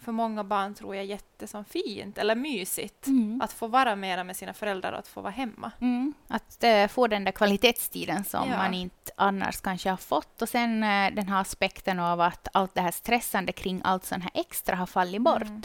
för 0.00 0.12
många 0.12 0.44
barn 0.44 0.74
tror 0.74 0.96
jag 0.96 1.04
jätte 1.04 1.46
som 1.46 1.64
fint 1.64 2.18
eller 2.18 2.34
mysigt 2.34 3.06
Mm. 3.06 3.40
att 3.40 3.52
få 3.52 3.66
vara 3.66 3.96
mera 3.96 4.24
med 4.24 4.36
sina 4.36 4.52
föräldrar 4.54 4.92
och 4.92 4.98
att 4.98 5.08
få 5.08 5.20
vara 5.20 5.32
hemma. 5.32 5.70
Mm. 5.80 6.14
Att 6.28 6.64
eh, 6.64 6.86
få 6.86 7.06
den 7.06 7.24
där 7.24 7.32
kvalitetstiden 7.32 8.24
som 8.24 8.48
Ja. 8.50 8.56
man 8.56 8.74
inte 8.74 9.12
annars 9.16 9.60
kanske 9.60 9.90
har 9.90 9.96
fått. 9.96 10.42
Och 10.42 10.48
sen 10.48 10.82
eh, 10.82 11.14
den 11.14 11.28
här 11.28 11.40
aspekten 11.40 12.00
av 12.00 12.20
att 12.20 12.48
allt 12.52 12.74
det 12.74 12.80
här 12.80 12.90
stressande 12.90 13.52
kring 13.52 13.80
allt 13.84 14.04
sånt 14.04 14.22
här 14.22 14.32
extra 14.34 14.76
har 14.76 14.86
fallit 14.86 15.22
bort. 15.22 15.42
Mm. 15.42 15.62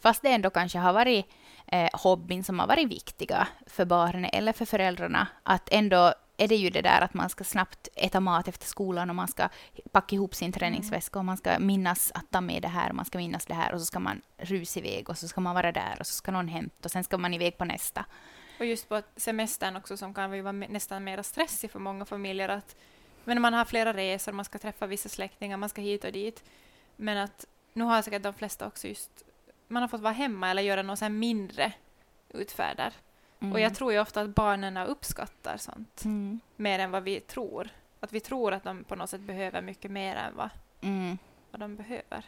Fast 0.00 0.22
det 0.22 0.28
ändå 0.28 0.50
kanske 0.50 0.78
har 0.78 0.92
varit 0.92 1.26
eh, 1.66 1.88
hobbyn 1.92 2.44
som 2.44 2.58
har 2.58 2.66
varit 2.66 2.88
viktiga 2.88 3.48
för 3.66 3.84
barnen 3.84 4.30
eller 4.32 4.52
för 4.52 4.64
föräldrarna. 4.64 5.26
Att 5.42 5.68
ändå 5.72 6.14
är 6.40 6.48
det 6.48 6.54
ju 6.56 6.70
det 6.70 6.82
där 6.82 7.00
att 7.00 7.14
man 7.14 7.28
ska 7.28 7.44
snabbt 7.44 7.88
äta 7.94 8.20
mat 8.20 8.48
efter 8.48 8.66
skolan 8.66 9.10
och 9.10 9.16
man 9.16 9.28
ska 9.28 9.48
packa 9.92 10.16
ihop 10.16 10.34
sin 10.34 10.52
träningsväska 10.52 11.18
och 11.18 11.24
man 11.24 11.36
ska 11.36 11.58
minnas 11.58 12.12
att 12.14 12.30
ta 12.30 12.40
med 12.40 12.62
det 12.62 12.68
här 12.68 12.90
och 12.90 12.96
man 12.96 13.04
ska 13.04 13.18
minnas 13.18 13.46
det 13.46 13.54
här 13.54 13.74
och 13.74 13.80
så 13.80 13.86
ska 13.86 13.98
man 13.98 14.22
rusa 14.38 14.80
iväg 14.80 15.10
och 15.10 15.18
så 15.18 15.28
ska 15.28 15.40
man 15.40 15.54
vara 15.54 15.72
där 15.72 15.96
och 16.00 16.06
så 16.06 16.14
ska 16.14 16.32
någon 16.32 16.48
hämta 16.48 16.84
och 16.84 16.90
sen 16.90 17.04
ska 17.04 17.18
man 17.18 17.34
iväg 17.34 17.58
på 17.58 17.64
nästa. 17.64 18.04
Och 18.58 18.66
just 18.66 18.88
på 18.88 19.02
semestern 19.16 19.76
också 19.76 19.96
som 19.96 20.14
kan 20.14 20.30
vara 20.42 20.52
nästan 20.52 21.04
mer 21.04 21.22
stressig 21.22 21.70
för 21.70 21.78
många 21.78 22.04
familjer 22.04 22.48
att 22.48 22.76
men 23.24 23.40
man 23.40 23.54
har 23.54 23.64
flera 23.64 23.92
resor, 23.92 24.32
man 24.32 24.44
ska 24.44 24.58
träffa 24.58 24.86
vissa 24.86 25.08
släktingar, 25.08 25.56
man 25.56 25.68
ska 25.68 25.80
hit 25.80 26.04
och 26.04 26.12
dit. 26.12 26.44
Men 26.96 27.18
att 27.18 27.46
nu 27.72 27.84
har 27.84 28.02
säkert 28.02 28.22
de 28.22 28.34
flesta 28.34 28.66
också 28.66 28.88
just, 28.88 29.10
man 29.68 29.82
har 29.82 29.88
fått 29.88 30.00
vara 30.00 30.12
hemma 30.12 30.50
eller 30.50 30.62
göra 30.62 30.82
något 30.82 30.98
så 30.98 31.08
mindre 31.08 31.72
utfärder. 32.28 32.92
Mm. 33.40 33.52
Och 33.52 33.60
jag 33.60 33.74
tror 33.74 33.92
ju 33.92 34.00
ofta 34.00 34.20
att 34.20 34.34
barnen 34.34 34.76
uppskattar 34.76 35.56
sånt 35.56 36.04
Mm. 36.04 36.40
mer 36.56 36.78
än 36.78 36.90
vad 36.90 37.02
vi 37.02 37.20
tror. 37.20 37.68
Att 38.00 38.12
vi 38.12 38.20
tror 38.20 38.52
att 38.52 38.64
de 38.64 38.84
på 38.84 38.94
något 38.96 39.10
sätt 39.10 39.20
behöver 39.20 39.62
mycket 39.62 39.90
mer 39.90 40.16
än 40.16 40.36
vad, 40.36 40.50
Mm. 40.82 41.18
vad 41.50 41.60
de 41.60 41.76
behöver. 41.76 42.24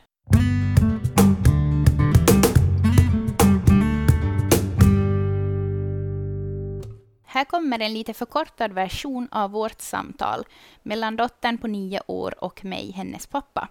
Här 7.26 7.44
kommer 7.44 7.78
en 7.78 7.92
lite 7.92 8.14
förkortad 8.14 8.72
version 8.72 9.28
av 9.30 9.50
vårt 9.50 9.80
samtal 9.80 10.44
mellan 10.82 11.16
dottern 11.16 11.58
på 11.58 11.66
nio 11.66 12.00
år 12.06 12.44
och 12.44 12.64
mig, 12.64 12.90
hennes 12.92 13.26
pappa. 13.26 13.68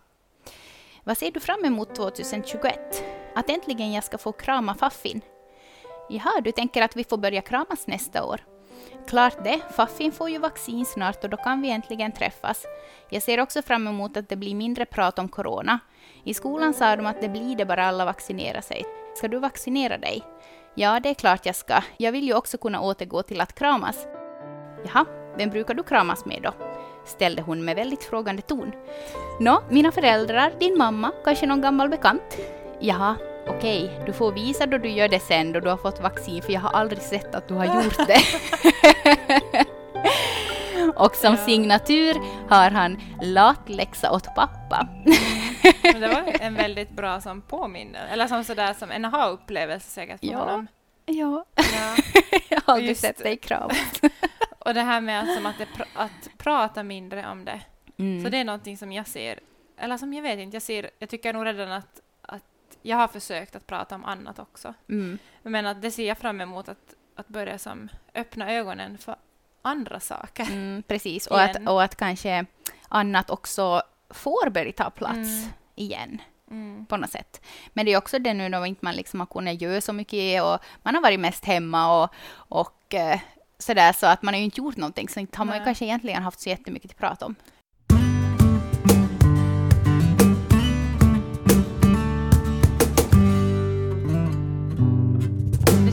Vad 1.04 1.18
ser 1.18 1.32
du 1.32 1.40
fram 1.40 1.66
emot 1.66 1.96
2021? 1.96 3.04
Att 3.36 3.50
äntligen 3.50 3.92
jag 3.92 4.04
ska 4.04 4.18
få 4.18 4.32
krama 4.32 4.76
Faffin? 4.76 5.22
Jaha, 6.12 6.42
du 6.42 6.52
tänker 6.52 6.82
att 6.82 6.96
vi 6.96 7.04
får 7.04 7.18
börja 7.18 7.42
kramas 7.42 7.88
nästa 7.88 8.24
år? 8.24 8.42
Klart 9.08 9.44
det, 9.44 9.60
Faffin 9.76 10.12
får 10.12 10.30
ju 10.30 10.38
vaccin 10.38 10.86
snart 10.86 11.24
och 11.24 11.30
då 11.30 11.38
kan 11.38 11.62
vi 11.62 11.72
äntligen 11.72 12.12
träffas. 12.12 12.66
Jag 13.10 13.24
ser 13.24 13.40
också 13.40 13.62
fram 13.62 13.88
emot 13.88 14.18
att 14.18 14.30
det 14.30 14.36
blir 14.36 14.56
mindre 14.56 14.86
prat 14.86 15.20
om 15.20 15.30
corona. 15.30 15.80
I 16.24 16.34
skolan 16.34 16.74
sa 16.74 16.96
de 16.96 17.06
att 17.06 17.22
det 17.22 17.30
blir 17.30 17.56
det 17.56 17.66
bara 17.66 17.86
alla 17.86 18.06
vaccinerar 18.06 18.62
sig. 18.62 18.86
Ska 19.16 19.28
du 19.28 19.40
vaccinera 19.40 19.98
dig? 19.98 20.24
Ja, 20.76 21.00
det 21.00 21.10
är 21.10 21.14
klart 21.14 21.46
jag 21.46 21.56
ska. 21.56 21.84
Jag 21.98 22.12
vill 22.12 22.28
ju 22.28 22.34
också 22.34 22.58
kunna 22.58 22.82
återgå 22.82 23.24
till 23.24 23.42
att 23.42 23.56
kramas. 23.56 24.08
Jaha, 24.86 25.06
vem 25.38 25.50
brukar 25.50 25.74
du 25.74 25.84
kramas 25.84 26.26
med 26.26 26.40
då? 26.44 26.54
ställde 27.06 27.42
hon 27.42 27.66
med 27.66 27.76
väldigt 27.76 28.04
frågande 28.04 28.42
ton. 28.42 28.72
Nå, 29.40 29.64
mina 29.70 29.92
föräldrar, 29.92 30.54
din 30.60 30.78
mamma, 30.78 31.12
kanske 31.24 31.48
någon 31.48 31.62
gammal 31.62 31.90
bekant? 31.90 32.38
Jaha, 32.80 33.16
okej, 33.48 34.02
du 34.06 34.14
får 34.14 34.32
visa 34.32 34.66
då 34.66 34.78
du 34.78 34.90
gör 34.90 35.08
det 35.08 35.20
sen 35.20 35.52
då 35.52 35.60
du 35.60 35.70
har 35.70 35.78
fått 35.78 36.00
vaccin, 36.00 36.42
för 36.42 36.54
jag 36.54 36.62
har 36.62 36.70
aldrig 36.72 37.02
sett 37.02 37.36
att 37.36 37.48
du 37.48 37.54
har 37.54 37.84
gjort 37.84 37.98
det. 38.08 38.22
Och 40.96 41.16
som 41.16 41.38
signatur 41.38 42.14
har 42.50 42.72
han 42.72 43.02
latläxa 43.22 44.12
åt 44.12 44.36
pappa. 44.36 44.88
Men 45.84 46.02
det 46.02 46.08
var 46.08 46.24
en 46.42 46.56
väldigt 46.56 46.90
bra 46.92 47.22
som 47.22 47.42
påminner, 47.42 48.08
eller 48.12 48.28
som 48.28 48.44
sådär 48.44 48.74
som 48.74 48.92
en 48.92 49.06
aha-upplevelse 49.06 49.90
säkert 49.90 50.20
för 50.20 50.28
Ja. 50.28 50.38
honom. 50.40 50.68
Ja, 51.06 51.46
Ja. 51.56 51.96
jag 52.50 52.62
har 52.66 52.74
aldrig 52.74 52.98
sett 52.98 53.18
dig 53.18 53.38
kramas. 53.38 53.78
Och 54.60 54.74
det 54.74 54.82
här 54.82 55.02
med 55.02 55.20
att, 55.24 55.36
som 55.36 55.46
att, 55.46 55.58
det, 55.58 55.68
att 55.96 56.30
prata 56.38 56.84
mindre 56.84 57.28
om 57.32 57.46
det. 57.46 57.62
Mm. 58.00 58.24
Så 58.24 58.30
det 58.30 58.38
är 58.38 58.44
någonting 58.44 58.78
som 58.78 58.92
jag 58.92 59.08
ser, 59.08 59.40
eller 59.80 59.98
som 59.98 60.14
jag 60.14 60.22
vet 60.22 60.40
inte, 60.40 60.56
jag 60.56 60.62
ser, 60.62 60.90
jag 61.00 61.10
tycker 61.10 61.34
nog 61.34 61.46
redan 61.46 61.72
att 61.72 62.00
jag 62.82 62.98
har 62.98 63.08
försökt 63.08 63.56
att 63.56 63.68
prata 63.68 63.96
om 63.96 64.06
annat 64.06 64.40
också. 64.40 64.74
Mm. 64.90 65.18
Men 65.44 65.66
att 65.66 65.82
det 65.82 65.92
ser 65.92 66.08
jag 66.08 66.18
fram 66.18 66.42
emot 66.42 66.70
att, 66.70 66.96
att 67.16 67.28
börja 67.28 67.58
som 67.58 67.90
öppna 68.16 68.52
ögonen 68.52 68.98
för 68.98 69.16
andra 69.62 70.00
saker. 70.00 70.44
Mm, 70.44 70.84
precis, 70.88 71.28
och 71.28 71.42
att, 71.42 71.68
och 71.68 71.84
att 71.84 71.96
kanske 71.96 72.46
annat 72.88 73.30
också 73.30 73.82
får 74.10 74.50
börja 74.50 74.72
ta 74.72 74.90
plats 74.90 75.16
Mm. 75.18 75.50
igen 75.76 76.22
Mm. 76.52 76.86
på 76.86 76.98
något 76.98 77.10
sätt. 77.10 77.42
Men 77.74 77.86
det 77.86 77.94
är 77.94 77.98
också 77.98 78.20
det 78.20 78.34
nu 78.34 78.50
då 78.50 78.66
inte 78.66 78.86
man 78.86 78.96
liksom 78.96 79.20
har 79.20 79.28
kunnat 79.28 79.62
göra 79.62 79.82
så 79.82 79.94
mycket 79.94 80.44
och 80.44 80.58
man 80.84 80.96
har 80.96 81.02
varit 81.02 81.20
mest 81.20 81.46
hemma 81.46 82.04
och, 82.04 82.14
och 82.34 82.94
eh, 82.94 83.20
sådär 83.58 83.94
så 83.94 84.06
att 84.08 84.22
man 84.22 84.34
har 84.34 84.40
ju 84.40 84.46
inte 84.46 84.62
gjort 84.62 84.78
någonting 84.78 85.10
så 85.10 85.20
inte 85.20 85.38
har 85.38 85.46
man 85.46 85.58
ju 85.58 85.64
kanske 85.64 85.86
egentligen 85.86 86.24
haft 86.24 86.40
så 86.40 86.50
jättemycket 86.50 86.92
att 86.92 86.98
prata 86.98 87.26
om. 87.26 87.36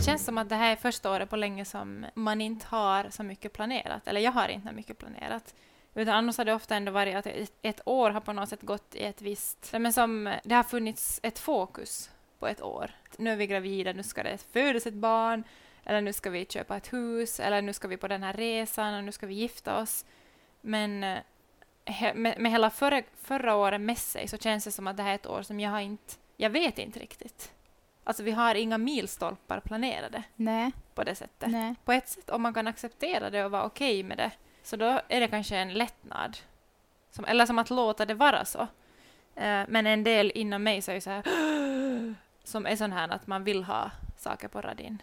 Känns 0.08 0.24
som 0.24 0.38
att 0.38 0.48
det 0.48 0.54
här 0.54 0.72
är 0.72 0.76
första 0.76 1.10
året 1.10 1.30
på 1.30 1.36
länge 1.36 1.64
som 1.64 2.06
man 2.14 2.40
inte 2.40 2.66
har 2.66 3.10
så 3.10 3.22
mycket 3.22 3.52
planerat. 3.52 4.08
Eller 4.08 4.20
jag 4.20 4.32
har 4.32 4.48
inte 4.48 4.72
mycket 4.72 4.98
planerat. 4.98 5.54
Utan 5.94 6.14
annars 6.14 6.38
har 6.38 6.44
det 6.44 6.54
ofta 6.54 6.76
ändå 6.76 6.92
varit 6.92 7.16
att 7.16 7.26
ett, 7.62 7.80
år 7.84 8.10
har 8.10 8.20
på 8.20 8.32
något 8.32 8.48
sätt 8.48 8.62
gått 8.62 8.94
i 8.94 9.04
ett 9.04 9.22
visst... 9.22 9.72
Men 9.72 9.92
som, 9.92 10.34
det 10.44 10.54
har 10.54 10.62
funnits 10.62 11.20
ett 11.22 11.38
fokus 11.38 12.10
på 12.38 12.46
ett 12.46 12.62
år. 12.62 12.90
Nu 13.16 13.32
är 13.32 13.36
vi 13.36 13.46
gravida, 13.46 13.92
nu 13.92 14.02
ska 14.02 14.22
det 14.22 14.38
födas 14.52 14.86
ett 14.86 14.94
barn. 14.94 15.44
Eller 15.84 16.00
nu 16.00 16.12
ska 16.12 16.30
vi 16.30 16.46
köpa 16.46 16.76
ett 16.76 16.92
hus. 16.92 17.40
Eller 17.40 17.62
nu 17.62 17.72
ska 17.72 17.88
vi 17.88 17.96
på 17.96 18.08
den 18.08 18.22
här 18.22 18.32
resan 18.32 18.94
och 18.94 19.04
nu 19.04 19.12
ska 19.12 19.26
vi 19.26 19.34
gifta 19.34 19.80
oss. 19.80 20.04
Men 20.60 21.04
eh, 21.04 21.18
he, 21.84 22.14
med, 22.14 22.40
med 22.40 22.52
hela 22.52 22.70
förra, 22.70 23.02
förra 23.22 23.56
året 23.56 23.80
med 23.80 23.98
sig 23.98 24.28
så 24.28 24.38
känns 24.38 24.64
det 24.64 24.70
som 24.70 24.86
att 24.86 24.96
det 24.96 25.02
här 25.02 25.10
är 25.10 25.14
ett 25.14 25.26
år 25.26 25.42
som 25.42 25.60
jag 25.60 25.70
har 25.70 25.80
inte... 25.80 26.14
Jag 26.36 26.50
vet 26.50 26.78
inte 26.78 27.00
riktigt. 27.00 27.52
Alltså 28.08 28.22
vi 28.22 28.30
har 28.30 28.54
inga 28.54 28.78
milstolpar 28.78 29.60
planerade 29.60 30.22
Nej, 30.36 30.72
på 30.94 31.04
det 31.04 31.14
sättet. 31.14 31.50
nej. 31.50 31.74
På 31.84 31.92
ett 31.92 32.08
sätt, 32.08 32.30
om 32.30 32.42
man 32.42 32.54
kan 32.54 32.66
acceptera 32.66 33.30
det 33.30 33.44
och 33.44 33.50
vara 33.50 33.64
okej 33.64 34.02
med 34.02 34.16
det, 34.16 34.30
så 34.62 34.76
då 34.76 35.00
är 35.08 35.20
det 35.20 35.28
kanske 35.28 35.56
en 35.56 35.72
lättnad. 35.72 36.38
Som, 37.10 37.24
eller 37.24 37.46
som 37.46 37.58
att 37.58 37.70
låta 37.70 38.06
det 38.06 38.14
vara 38.14 38.44
så. 38.44 38.60
Eh, 39.34 39.62
men 39.68 39.86
en 39.86 40.04
del 40.04 40.32
inom 40.34 40.62
mig 40.62 40.82
så 40.82 40.90
är 40.90 40.94
ju 40.94 41.00
så 41.00 41.10
här 41.10 41.22
som 42.44 42.66
är 42.66 42.76
sån 42.76 42.92
här 42.92 43.08
att 43.08 43.26
man 43.26 43.44
vill 43.44 43.64
ha 43.64 43.90
saker 44.16 44.48
på 44.48 44.60
radin. 44.60 45.02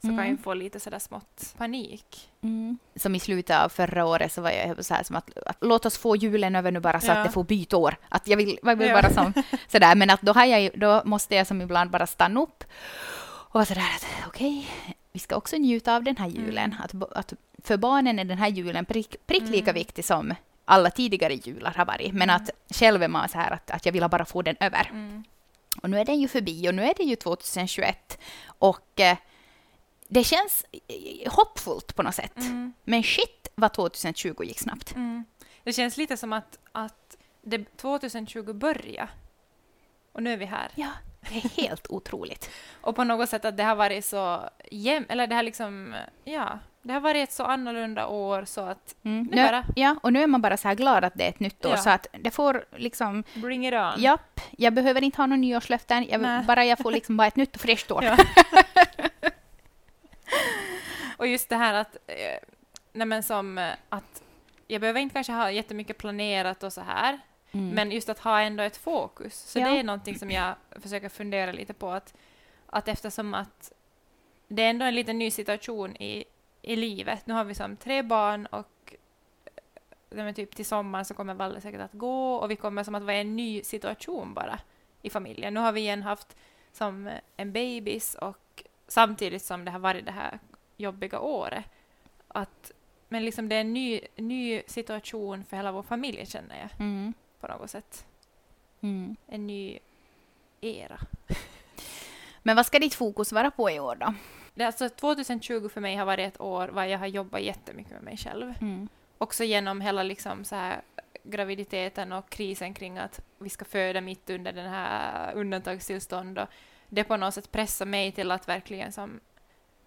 Så 0.00 0.06
kan 0.08 0.18
Mm. 0.18 0.30
ju 0.30 0.36
få 0.36 0.54
lite 0.54 0.80
sådär 0.80 0.98
smått 0.98 1.54
panik. 1.58 2.30
Mm. 2.42 2.78
Som 2.96 3.14
i 3.14 3.20
slutet 3.20 3.56
av 3.60 3.68
förra 3.68 4.04
året 4.06 4.32
så 4.32 4.42
var 4.42 4.50
jag 4.50 4.84
så 4.84 4.94
här 4.94 5.02
som 5.02 5.16
att, 5.16 5.38
att 5.46 5.56
låt 5.60 5.86
oss 5.86 5.98
få 5.98 6.16
julen 6.16 6.56
över 6.56 6.70
nu 6.72 6.80
bara 6.80 7.00
så 7.00 7.06
Ja. 7.06 7.12
att 7.12 7.24
det 7.26 7.32
får 7.32 7.44
byta 7.44 7.76
år. 7.76 7.96
Att 8.08 8.28
jag 8.28 8.36
vill, 8.36 8.58
jag 8.62 8.76
vill 8.76 8.88
Ja. 8.88 9.02
bara 9.02 9.10
som 9.12 9.32
sådär, 9.68 9.94
men 9.94 10.10
att 10.10 10.22
då, 10.22 10.32
har 10.32 10.44
jag, 10.44 10.70
då 10.80 11.02
måste 11.04 11.34
jag 11.34 11.46
som 11.46 11.60
ibland 11.62 11.90
bara 11.90 12.06
stanna 12.06 12.40
upp 12.40 12.64
och 13.20 13.54
vara 13.54 13.64
sådär 13.64 13.86
att 13.96 14.06
okej, 14.26 14.66
vi 15.12 15.18
ska 15.18 15.36
också 15.36 15.56
njuta 15.56 15.96
av 15.96 16.02
den 16.04 16.16
här 16.16 16.28
julen. 16.28 16.72
Mm. 16.72 17.02
Att, 17.02 17.16
att 17.18 17.32
för 17.64 17.76
barnen 17.76 18.18
är 18.18 18.24
den 18.24 18.38
här 18.38 18.48
julen 18.48 18.84
prick, 18.84 19.16
prick 19.26 19.42
lika 19.42 19.70
Mm. 19.70 19.74
viktig 19.74 20.04
som 20.04 20.34
alla 20.64 20.90
tidigare 20.90 21.34
jular 21.34 21.74
har 21.76 21.84
varit. 21.84 22.12
Men 22.12 22.30
Mm. 22.30 22.36
att 22.36 22.50
själv 22.76 23.02
är 23.02 23.08
man 23.08 23.28
så 23.28 23.38
här 23.38 23.50
att, 23.50 23.70
att 23.70 23.86
jag 23.86 23.92
vill 23.92 24.08
bara 24.08 24.24
få 24.24 24.42
den 24.42 24.56
över. 24.60 24.88
Mm. 24.90 25.24
Och 25.82 25.90
nu 25.90 25.98
är 25.98 26.04
den 26.04 26.20
ju 26.20 26.28
förbi 26.28 26.68
och 26.68 26.74
nu 26.74 26.82
är 26.84 26.94
det 26.96 27.02
ju 27.02 27.16
2021. 27.16 28.18
Och 28.58 29.00
eh, 29.00 29.16
det 30.08 30.24
känns 30.24 30.64
eh, 30.72 31.32
hoppfullt 31.32 31.96
på 31.96 32.02
något 32.02 32.14
sätt. 32.14 32.36
Mm. 32.36 32.72
Men 32.84 33.02
shit 33.02 33.48
vad 33.54 33.72
2020 33.72 34.42
gick 34.44 34.58
snabbt. 34.60 34.94
Mm. 34.94 35.24
Det 35.64 35.72
känns 35.72 35.96
lite 35.96 36.16
som 36.16 36.32
att, 36.32 36.58
att 36.72 37.16
det 37.42 37.76
2020 37.76 38.52
började. 38.52 39.08
Och 40.12 40.22
nu 40.22 40.32
är 40.32 40.36
vi 40.36 40.44
här. 40.44 40.70
Ja, 40.74 40.88
det 41.20 41.36
är 41.36 41.62
helt 41.62 41.86
otroligt. 41.90 42.50
Och 42.80 42.96
på 42.96 43.04
något 43.04 43.28
sätt 43.28 43.44
att 43.44 43.56
det 43.56 43.62
har 43.64 43.74
varit 43.76 44.04
så 44.04 44.40
jäm, 44.70 45.04
eller 45.08 45.26
det 45.26 45.34
har 45.34 45.42
liksom, 45.42 45.94
ja, 46.24 46.58
det 46.82 46.92
har 46.92 47.00
varit 47.00 47.28
ett 47.28 47.34
så 47.34 47.44
annorlunda 47.44 48.06
år 48.06 48.44
så 48.44 48.60
att 48.60 48.94
Mm. 49.04 49.32
Är 49.32 49.46
bara- 49.46 49.60
Nu, 49.60 49.72
ja, 49.76 49.96
och 50.02 50.12
nu 50.12 50.22
är 50.22 50.26
man 50.26 50.42
bara 50.42 50.56
så 50.56 50.68
här 50.68 50.74
glad 50.74 51.04
att 51.04 51.14
det 51.14 51.24
är 51.24 51.28
ett 51.28 51.40
nytt 51.40 51.64
år 51.64 51.70
Ja. 51.72 51.76
så 51.76 51.90
att 51.90 52.06
det 52.20 52.30
får 52.30 52.64
liksom, 52.76 53.24
bring 53.34 53.66
it 53.68 53.74
on. 53.74 53.92
japp, 54.02 54.40
jag 54.50 54.74
behöver 54.74 55.04
inte 55.04 55.16
ha 55.22 55.26
några 55.26 55.40
nyårslöften, 55.40 56.06
jag, 56.08 56.44
bara 56.46 56.64
jag 56.64 56.78
får 56.78 56.92
liksom 56.92 57.16
bara 57.16 57.28
ett 57.28 57.36
nytt 57.36 57.54
och 57.54 57.60
fräscht 57.60 57.90
år. 57.90 58.04
Ja. 58.04 58.16
Och 61.28 61.32
just 61.32 61.48
det 61.48 61.56
här 61.56 61.74
att, 61.74 61.96
eh, 62.06 62.38
nej 62.92 63.22
som 63.22 63.58
eh, 63.58 63.72
att 63.88 64.22
jag 64.66 64.80
behöver 64.80 65.00
inte 65.00 65.12
kanske 65.12 65.32
ha 65.32 65.50
jättemycket 65.50 65.98
planerat 65.98 66.62
och 66.62 66.72
så 66.72 66.80
här, 66.80 67.20
Mm. 67.52 67.68
men 67.74 67.90
just 67.92 68.08
att 68.08 68.18
ha 68.18 68.40
ändå 68.40 68.62
ett 68.62 68.76
fokus. 68.76 69.34
Så 69.34 69.58
Ja. 69.58 69.68
det 69.68 69.78
är 69.78 69.82
någonting 69.84 70.18
som 70.18 70.30
jag 70.30 70.54
försöker 70.70 71.08
fundera 71.08 71.52
lite 71.52 71.72
på 71.74 71.90
att, 71.90 72.14
att 72.66 72.88
eftersom 72.88 73.34
att 73.34 73.72
det 74.48 74.62
är 74.62 74.70
ändå 74.70 74.84
en 74.84 74.94
liten 74.94 75.18
ny 75.18 75.30
situation 75.30 75.96
i, 75.96 76.24
i 76.62 76.76
livet. 76.76 77.26
Nu 77.26 77.34
har 77.34 77.44
vi 77.44 77.54
som 77.54 77.76
tre 77.76 78.02
barn 78.02 78.46
och 78.46 78.94
eh, 79.44 79.52
men 80.10 80.34
typ 80.34 80.56
till 80.56 80.66
sommaren 80.66 81.04
så 81.04 81.14
kommer 81.14 81.34
Valle 81.34 81.60
säkert 81.60 81.80
att 81.80 81.92
gå 81.92 82.34
och 82.34 82.50
vi 82.50 82.56
kommer 82.56 82.84
som 82.84 82.94
att 82.94 83.02
vara 83.02 83.16
i 83.16 83.20
en 83.20 83.36
ny 83.36 83.62
situation 83.62 84.34
bara 84.34 84.58
i 85.02 85.10
familjen. 85.10 85.54
Nu 85.54 85.60
har 85.60 85.72
vi 85.72 85.80
igen 85.80 86.02
haft 86.02 86.36
som 86.72 87.06
eh, 87.06 87.20
en 87.36 87.52
bebis 87.52 88.14
och 88.14 88.64
samtidigt 88.88 89.42
som 89.44 89.64
det 89.64 89.70
har 89.70 89.78
varit 89.78 90.06
det 90.06 90.12
här 90.12 90.38
jobbiga 90.78 91.20
året. 91.20 91.64
Att, 92.28 92.72
men 93.08 93.24
liksom 93.24 93.48
det 93.48 93.56
är 93.56 93.60
en 93.60 93.72
ny, 93.72 94.00
ny 94.16 94.62
situation 94.66 95.44
för 95.44 95.56
hela 95.56 95.72
vår 95.72 95.82
familj 95.82 96.26
känner 96.26 96.58
jag 96.60 96.68
Mm. 96.80 97.14
på 97.40 97.46
något 97.46 97.70
sätt. 97.70 98.06
Mm. 98.80 99.16
En 99.26 99.46
ny 99.46 99.78
era. 100.60 100.98
Men 102.42 102.56
vad 102.56 102.66
ska 102.66 102.78
ditt 102.78 102.94
fokus 102.94 103.32
vara 103.32 103.50
på 103.50 103.70
i 103.70 103.80
år 103.80 103.94
då? 103.94 104.14
Det, 104.54 104.62
är 104.62 104.66
alltså 104.66 104.88
2020 104.88 105.68
för 105.68 105.80
mig 105.80 105.96
har 105.96 106.04
varit 106.06 106.34
ett 106.34 106.40
år 106.40 106.68
där 106.68 106.84
jag 106.84 106.98
har 106.98 107.06
jobbat 107.06 107.42
jättemycket 107.42 107.92
med 107.92 108.02
mig 108.02 108.16
själv. 108.16 108.54
Mm. 108.60 108.88
Också 109.18 109.44
genom 109.44 109.80
hela 109.80 110.02
liksom 110.02 110.44
så 110.44 110.54
här 110.54 110.80
graviditeten 111.24 112.12
och 112.12 112.30
krisen 112.30 112.74
kring 112.74 112.98
att 112.98 113.20
vi 113.38 113.48
ska 113.48 113.64
föda 113.64 114.00
mitt 114.00 114.30
under 114.30 114.52
den 114.52 114.70
här 114.70 115.32
undantagstillstånd. 115.34 116.38
Och 116.38 116.48
det 116.88 117.04
på 117.04 117.16
något 117.16 117.34
sätt 117.34 117.52
pressar 117.52 117.86
mig 117.86 118.12
till 118.12 118.30
att 118.30 118.48
verkligen 118.48 118.92
som, 118.92 119.20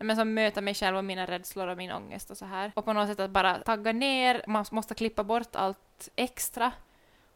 men 0.03 0.15
som 0.15 0.33
möta 0.33 0.61
mig 0.61 0.73
själv 0.73 0.97
och 0.97 1.03
mina 1.03 1.25
rädslor 1.25 1.67
och 1.67 1.77
min 1.77 1.91
ångest 1.91 2.31
och 2.31 2.37
så 2.37 2.45
här. 2.45 2.71
Och 2.75 2.85
på 2.85 2.93
något 2.93 3.07
sätt 3.07 3.19
att 3.19 3.31
bara 3.31 3.57
tagga 3.57 3.91
ner, 3.93 4.43
man 4.47 4.65
måste 4.71 4.95
klippa 4.95 5.23
bort 5.23 5.55
allt 5.55 6.09
extra 6.15 6.71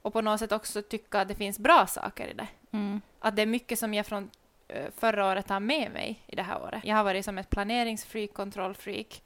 och 0.02 0.14
på 0.14 0.22
något 0.22 0.40
sätt 0.40 0.52
också 0.52 0.82
tycka 0.82 1.22
att 1.22 1.28
det 1.28 1.36
finns 1.36 1.60
bra 1.60 1.88
saker 1.88 2.28
i 2.28 2.34
det. 2.34 2.48
Mm. 2.72 3.02
Att 3.20 3.36
det 3.36 3.42
är 3.42 3.46
mycket 3.46 3.80
som 3.80 3.94
jag 3.94 4.06
från 4.06 4.30
eh, 4.68 4.92
förra 4.98 5.32
året 5.32 5.50
har 5.50 5.60
med 5.60 5.92
mig 5.92 6.24
i 6.28 6.36
det 6.36 6.44
här 6.44 6.62
året. 6.62 6.82
Jag 6.86 6.96
har 6.96 7.04
varit 7.04 7.26
som 7.26 7.38
ett 7.38 7.50
planeringsfreak, 7.50 8.34
kontrollfreak, 8.34 9.22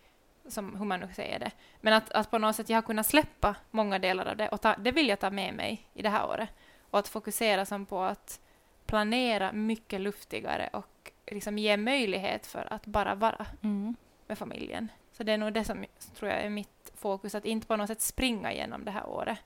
som 0.48 0.76
hur 0.76 0.86
man 0.86 1.00
nu 1.00 1.10
säger 1.16 1.40
det. 1.40 1.52
Men 1.82 1.94
att, 1.94 2.12
att 2.12 2.32
på 2.32 2.38
något 2.38 2.56
sätt 2.56 2.70
jag 2.70 2.78
har 2.78 2.82
kunnat 2.82 3.06
släppa 3.06 3.56
många 3.72 4.00
delar 4.00 4.26
av 4.26 4.38
det 4.38 4.50
och 4.50 4.62
ta, 4.62 4.76
det 4.76 4.92
vill 4.92 5.10
jag 5.10 5.20
ta 5.20 5.30
med 5.30 5.54
mig 5.54 5.88
i 5.94 6.02
det 6.02 6.10
här 6.10 6.28
året. 6.28 6.50
Och 6.90 7.00
att 7.00 7.08
fokusera 7.08 7.66
som 7.66 7.86
på 7.86 8.02
att 8.02 8.40
planera 8.86 9.52
mycket 9.52 10.02
luftigare 10.02 10.70
och 10.74 10.99
liksom 11.36 11.58
ge 11.58 11.78
möjlighet 11.78 12.46
för 12.48 12.74
att 12.74 12.86
bara 12.86 13.16
vara 13.16 13.46
Mm. 13.64 13.96
med 14.28 14.38
familjen. 14.38 14.92
Så 15.12 15.24
det 15.24 15.32
är 15.32 15.38
nog 15.38 15.54
det 15.54 15.64
som 15.64 15.86
tror 16.16 16.32
jag 16.32 16.42
är 16.42 16.50
mitt 16.50 16.92
fokus, 16.96 17.36
att 17.36 17.46
inte 17.46 17.68
på 17.68 17.76
något 17.76 17.88
sätt 17.88 18.02
springa 18.02 18.52
igenom 18.54 18.86
det 18.86 18.92
här 18.92 19.06
året, 19.10 19.38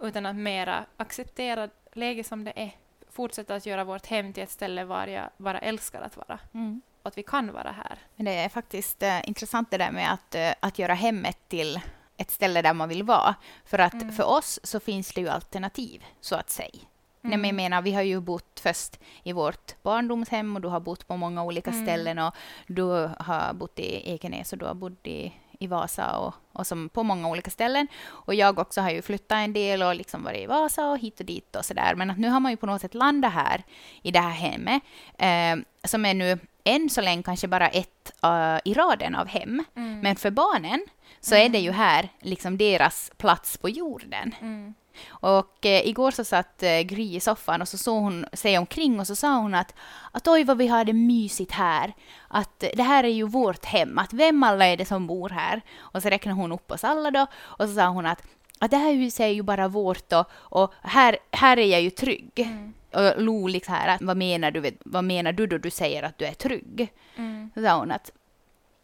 utan 0.00 0.26
att 0.26 0.36
mera 0.36 0.84
acceptera 0.96 1.68
läget 1.92 2.26
som 2.26 2.44
det 2.44 2.52
är. 2.56 2.70
Fortsätta 3.10 3.54
att 3.54 3.66
göra 3.66 3.84
vårt 3.84 4.06
hem 4.06 4.32
till 4.32 4.42
ett 4.42 4.50
ställe 4.50 4.84
var 4.84 5.06
jag 5.06 5.30
bara 5.36 5.58
älskar 5.58 6.02
att 6.02 6.16
vara, 6.16 6.38
Mm. 6.54 6.82
och 7.02 7.08
att 7.08 7.18
vi 7.18 7.22
kan 7.22 7.52
vara 7.52 7.70
här. 7.72 7.98
Men 8.16 8.24
det 8.26 8.32
är 8.34 8.48
faktiskt 8.48 9.02
eh, 9.02 9.28
intressant 9.28 9.70
det 9.70 9.78
där 9.78 9.90
med 9.90 10.12
att, 10.12 10.34
eh, 10.34 10.52
att 10.60 10.78
göra 10.78 10.94
hemmet 10.94 11.38
till 11.48 11.80
ett 12.16 12.30
ställe 12.30 12.62
där 12.62 12.74
man 12.74 12.88
vill 12.88 13.02
vara. 13.02 13.34
För 13.64 13.78
att 13.78 13.92
Mm. 13.94 14.12
för 14.12 14.24
oss 14.24 14.60
så 14.62 14.80
finns 14.80 15.12
det 15.12 15.20
ju 15.20 15.28
alternativ, 15.28 16.04
så 16.20 16.36
att 16.36 16.50
säga. 16.50 16.80
Nej, 17.20 17.30
men 17.38 17.44
jag 17.44 17.54
Mm. 17.54 17.56
menar, 17.56 17.82
vi 17.82 17.92
har 17.92 18.02
ju 18.02 18.20
bott 18.20 18.60
först 18.60 18.98
i 19.22 19.32
vårt 19.32 19.82
barndomshem 19.82 20.56
och 20.56 20.62
du 20.62 20.68
har 20.68 20.80
bott 20.80 21.06
på 21.08 21.16
många 21.16 21.42
olika 21.44 21.70
Mm. 21.70 21.84
ställen 21.86 22.18
och 22.18 22.34
du 22.66 22.82
har 23.18 23.52
bott 23.54 23.78
i 23.78 24.10
Ekenäs 24.14 24.52
och 24.52 24.58
du 24.58 24.64
har 24.66 24.74
bott 24.74 25.06
i, 25.06 25.32
i 25.58 25.66
Vasa 25.66 26.18
och, 26.18 26.34
och 26.52 26.66
som 26.66 26.88
på 26.88 27.02
många 27.02 27.28
olika 27.28 27.50
ställen. 27.50 27.86
Och 28.06 28.34
jag 28.34 28.58
också 28.58 28.80
har 28.80 28.90
ju 28.90 29.02
flyttat 29.02 29.36
en 29.36 29.52
del 29.52 29.82
och 29.82 29.94
liksom 29.94 30.24
varit 30.24 30.42
i 30.42 30.46
Vasa 30.46 30.90
och 30.90 30.98
hit 30.98 31.20
och 31.20 31.26
dit 31.26 31.56
och 31.56 31.64
sådär. 31.64 31.94
Men 31.94 32.10
att 32.10 32.18
nu 32.18 32.28
har 32.28 32.40
man 32.40 32.52
ju 32.52 32.56
på 32.56 32.66
något 32.66 32.80
sätt 32.80 32.94
landat 32.94 33.32
här 33.32 33.62
i 34.02 34.10
det 34.10 34.20
här 34.20 34.30
hemmet 34.30 34.82
eh, 35.18 35.64
som 35.88 36.04
är 36.04 36.14
nu 36.14 36.38
än 36.64 36.90
så 36.90 37.00
länge 37.00 37.22
kanske 37.22 37.48
bara 37.48 37.68
ett 37.68 38.12
eh, 38.22 38.58
i 38.64 38.74
raden 38.74 39.14
av 39.14 39.26
hem. 39.26 39.64
Mm. 39.76 40.00
Men 40.00 40.16
för 40.16 40.30
barnen 40.30 40.86
så 41.20 41.34
är 41.34 41.48
det 41.48 41.58
ju 41.58 41.70
här 41.70 42.08
liksom 42.20 42.58
deras 42.58 43.10
plats 43.16 43.56
på 43.56 43.68
jorden. 43.68 44.34
Mm. 44.40 44.74
Och 45.08 45.66
eh, 45.66 45.88
igår 45.88 46.10
så 46.10 46.24
satt 46.24 46.62
eh, 46.62 46.80
Gry 46.80 47.16
i 47.16 47.20
soffan 47.20 47.62
och 47.62 47.68
så 47.68 47.78
såg 47.78 48.02
hon 48.02 48.26
sig 48.32 48.58
omkring 48.58 49.00
och 49.00 49.06
så 49.06 49.16
sa 49.16 49.38
hon 49.38 49.54
att, 49.54 49.74
att 50.12 50.28
oj 50.28 50.44
vad 50.44 50.58
vi 50.58 50.66
har 50.66 50.84
det 50.84 50.92
mysigt 50.92 51.52
här. 51.52 51.92
Att 52.28 52.62
eh, 52.62 52.70
det 52.74 52.82
här 52.82 53.04
är 53.04 53.08
ju 53.08 53.26
vårt 53.26 53.64
hem, 53.64 53.98
att 53.98 54.12
vem 54.12 54.42
alla 54.42 54.66
är 54.66 54.76
det 54.76 54.84
som 54.84 55.06
bor 55.06 55.28
här? 55.28 55.62
Och 55.78 56.02
så 56.02 56.08
räknade 56.08 56.36
hon 56.36 56.52
upp 56.52 56.70
oss 56.70 56.84
alla 56.84 57.10
då 57.10 57.26
och 57.36 57.68
så 57.68 57.74
sa 57.74 57.86
hon 57.86 58.06
att, 58.06 58.22
att 58.58 58.70
det 58.70 58.76
här 58.76 58.92
huset 58.92 59.20
är 59.20 59.28
ju 59.28 59.42
bara 59.42 59.68
vårt 59.68 60.12
och, 60.12 60.26
och 60.32 60.72
här, 60.82 61.18
här 61.30 61.56
är 61.56 61.66
jag 61.66 61.82
ju 61.82 61.90
trygg. 61.90 62.32
Mm. 62.36 62.74
Och 62.92 63.22
Lo 63.22 63.46
liksom 63.46 63.74
här, 63.74 63.88
att, 63.88 64.02
vad, 64.02 64.16
menar 64.16 64.50
du, 64.50 64.70
vad 64.84 65.04
menar 65.04 65.32
du 65.32 65.46
då 65.46 65.58
du 65.58 65.70
säger 65.70 66.02
att 66.02 66.18
du 66.18 66.24
är 66.24 66.32
trygg? 66.32 66.92
Mm. 67.16 67.50
Så 67.54 67.62
sa 67.62 67.78
hon 67.78 67.90
att, 67.90 68.10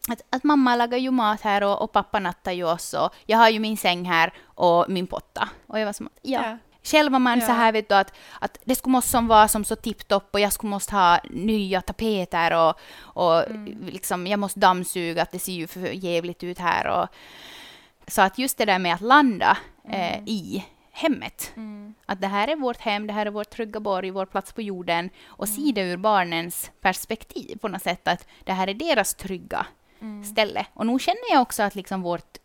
att, 0.08 0.20
att 0.30 0.44
mamma 0.44 0.76
lagar 0.76 0.98
ju 0.98 1.10
mat 1.10 1.40
här 1.40 1.62
och, 1.62 1.82
och 1.82 1.92
pappa 1.92 2.18
nattar 2.18 2.52
ju 2.52 2.64
oss 2.64 2.94
och 2.94 3.14
jag 3.26 3.38
har 3.38 3.48
ju 3.48 3.58
min 3.60 3.76
säng 3.76 4.04
här 4.04 4.32
och 4.44 4.84
min 4.88 5.06
potta. 5.06 5.48
Och 5.66 5.78
jag 5.80 5.86
var 5.86 5.92
som 5.92 6.06
att, 6.06 6.18
ja. 6.22 6.40
Ja. 6.44 6.58
Själv 6.86 7.12
var 7.12 7.18
man 7.18 7.40
Ja. 7.40 7.46
så 7.46 7.52
här 7.52 7.72
vet 7.72 7.88
du 7.88 7.94
att, 7.94 8.12
att 8.40 8.58
det 8.64 8.74
skulle 8.74 8.92
måste 8.92 9.10
som 9.10 9.28
vara 9.28 9.48
som 9.48 9.64
så 9.64 9.76
tipptopp 9.76 10.28
och 10.32 10.40
jag 10.40 10.52
skulle 10.52 10.70
måste 10.70 10.94
ha 10.94 11.18
nya 11.30 11.80
tapeter 11.80 12.54
och, 12.68 12.74
och 13.00 13.44
Mm. 13.50 13.86
liksom 13.86 14.26
jag 14.26 14.38
måste 14.40 14.60
dammsuga 14.60 15.22
att 15.22 15.30
det 15.32 15.38
ser 15.38 15.52
ju 15.52 15.66
för 15.66 15.80
jävligt 15.80 16.42
ut 16.44 16.58
här 16.58 16.86
och 16.86 17.08
så 18.08 18.22
att 18.22 18.38
just 18.38 18.58
det 18.58 18.64
där 18.64 18.78
med 18.78 18.94
att 18.94 19.00
landa 19.00 19.58
eh, 19.88 20.18
i 20.26 20.64
hemmet 20.92 21.52
Mm. 21.56 21.94
att 22.06 22.20
det 22.20 22.26
här 22.26 22.48
är 22.48 22.56
vårt 22.56 22.80
hem, 22.80 23.06
det 23.06 23.12
här 23.12 23.26
är 23.26 23.30
vår 23.30 23.44
trygga 23.44 23.80
borg, 23.80 24.10
vår 24.10 24.26
plats 24.26 24.52
på 24.52 24.62
jorden 24.62 25.10
och 25.26 25.48
se 25.48 25.72
det 25.74 25.80
ur 25.80 25.96
barnens 25.96 26.70
perspektiv 26.80 27.58
på 27.58 27.68
något 27.68 27.82
sätt 27.82 28.08
att 28.08 28.26
det 28.44 28.52
här 28.52 28.68
är 28.68 28.74
deras 28.74 29.14
trygga 29.14 29.66
Mm. 30.04 30.24
ställe. 30.24 30.66
Och 30.74 30.86
nu 30.86 30.98
känner 30.98 31.30
jag 31.32 31.42
också 31.42 31.62
att 31.62 31.74
liksom 31.74 32.02
vårt, 32.02 32.38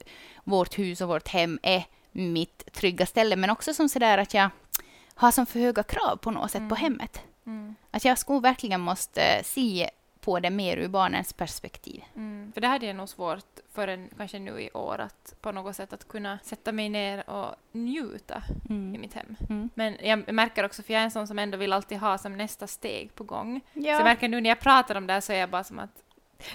vårt 0.44 0.80
hus 0.80 1.02
och 1.02 1.08
vårt 1.08 1.28
hem 1.28 1.60
är 1.64 1.84
mitt 2.12 2.74
trygga 2.74 3.06
ställe 3.06 3.36
men 3.36 3.50
också 3.50 3.74
som 3.74 3.90
sådär 3.90 4.18
att 4.18 4.34
jag 4.34 4.50
har 5.16 5.32
som 5.32 5.46
för 5.46 5.60
höga 5.60 5.84
krav 5.84 6.16
på 6.16 6.32
något 6.32 6.52
sätt 6.52 6.70
på 6.70 6.76
hemmet. 6.76 7.22
Mm. 7.46 7.76
Att 7.92 8.06
jag 8.06 8.18
skulle 8.18 8.40
verkligen 8.40 8.82
måste 8.82 9.42
se 9.44 9.90
på 10.22 10.40
det 10.40 10.50
mer 10.50 10.78
ur 10.78 10.88
barnens 10.88 11.34
perspektiv. 11.34 12.04
Mm. 12.16 12.52
För 12.54 12.62
det 12.62 12.68
hade 12.68 12.86
jag 12.86 12.96
nog 12.96 13.10
svårt 13.10 13.46
förrän 13.74 14.10
kanske 14.18 14.40
nu 14.40 14.62
i 14.62 14.72
år 14.72 15.00
att 15.00 15.36
på 15.42 15.52
något 15.52 15.76
sätt 15.76 15.94
att 15.94 16.08
kunna 16.08 16.40
sätta 16.44 16.72
mig 16.72 16.90
ner 16.90 17.30
och 17.30 17.56
njuta 17.72 18.44
i 18.70 18.74
Mm. 18.74 19.02
mitt 19.02 19.14
hem. 19.14 19.36
Mm. 19.50 19.70
Men 19.74 19.98
jag 20.02 20.34
märker 20.34 20.66
också, 20.66 20.84
för 20.84 20.94
jag 20.94 21.00
är 21.00 21.04
en 21.06 21.12
sån 21.12 21.28
som 21.28 21.40
ändå 21.40 21.58
vill 21.58 21.74
alltid 21.74 21.98
ha 22.00 22.18
som 22.18 22.38
nästa 22.38 22.68
steg 22.68 23.16
på 23.16 23.24
gång. 23.24 23.62
Så 23.74 23.80
jag 23.80 24.00
Ja. 24.00 24.04
märker 24.04 24.28
nu 24.28 24.42
när 24.42 24.50
jag 24.50 24.60
pratar 24.60 24.96
om 24.96 25.08
det 25.08 25.14
här 25.14 25.22
så 25.22 25.34
är 25.34 25.38
jag 25.40 25.50
bara 25.50 25.64
som 25.64 25.80
att 25.80 26.04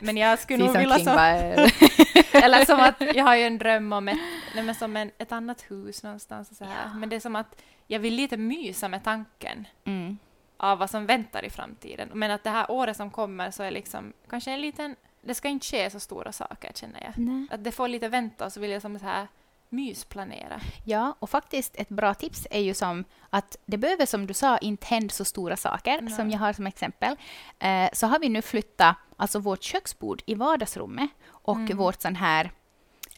men 0.01 0.17
jag 0.17 0.39
skulle 0.39 0.65
nog 0.65 0.77
vilja 0.77 0.99
så, 0.99 1.11
eller 2.39 2.65
som 2.65 2.81
att 2.81 3.01
jag 3.15 3.25
har 3.25 3.37
ju 3.37 3.43
en 3.43 3.59
dröm 3.59 3.93
om 3.93 4.09
ett, 4.09 4.19
nej 4.55 4.65
men 4.65 4.75
som 4.75 4.97
en, 4.97 5.11
ett 5.19 5.33
annat 5.33 5.71
hus 5.71 6.03
någonstans 6.03 6.51
och 6.51 6.57
så 6.57 6.65
här. 6.65 6.95
Men 6.95 7.09
det 7.09 7.17
är 7.17 7.21
som 7.21 7.37
att 7.37 7.63
jag 7.87 8.01
vill 8.01 8.15
lite 8.15 8.37
mysa 8.37 8.89
med 8.89 9.05
tanken 9.05 9.67
mm. 9.85 10.19
av 10.57 10.79
vad 10.79 10.91
som 10.91 11.07
väntar 11.07 11.45
i 11.45 11.51
framtiden. 11.51 12.09
Men 12.13 12.31
att 12.31 12.45
det 12.45 12.51
här 12.51 12.71
året 12.71 12.97
som 12.97 13.11
kommer 13.11 13.51
så 13.51 13.63
är 13.63 13.71
liksom 13.71 14.13
kanske 14.29 14.51
en 14.51 14.61
liten, 14.61 14.97
det 15.23 15.35
ska 15.35 15.49
inte 15.49 15.67
ske 15.67 15.91
så 15.91 16.01
stora 16.01 16.33
saker 16.33 16.73
känner 16.75 17.01
jag. 17.01 17.19
Nej. 17.19 17.47
Att 17.51 17.65
det 17.65 17.73
får 17.73 17.89
lite 17.89 18.09
vänta 18.09 18.45
och 18.45 18.53
så 18.53 18.61
vill 18.61 18.71
jag 18.71 18.83
som 18.83 18.99
så 18.99 19.05
här 19.05 19.27
mysplanera. 19.75 20.61
Ja, 20.85 21.17
och 21.19 21.31
faktiskt 21.31 21.77
ett 21.77 21.89
bra 21.89 22.15
tips 22.15 22.47
är 22.51 22.61
ju 22.61 22.75
som 22.75 23.05
att 23.31 23.57
det 23.67 23.79
behöver 23.79 24.07
som 24.07 24.27
du 24.27 24.35
sa 24.35 24.59
inte 24.59 24.87
hända 24.87 25.13
så 25.13 25.25
stora 25.25 25.57
saker 25.57 26.01
Nej. 26.01 26.15
som 26.15 26.31
jag 26.31 26.39
har 26.39 26.53
som 26.53 26.67
exempel. 26.67 27.17
Eh, 27.59 27.89
så 27.93 28.07
har 28.07 28.19
vi 28.19 28.29
nu 28.29 28.43
flyttat 28.43 28.97
alltså 29.17 29.39
vårt 29.39 29.63
köksbord 29.63 30.23
i 30.27 30.35
vardagsrummet 30.35 31.11
och 31.29 31.57
Mm. 31.57 31.77
vårt 31.77 32.03
sån 32.03 32.17
här 32.17 32.51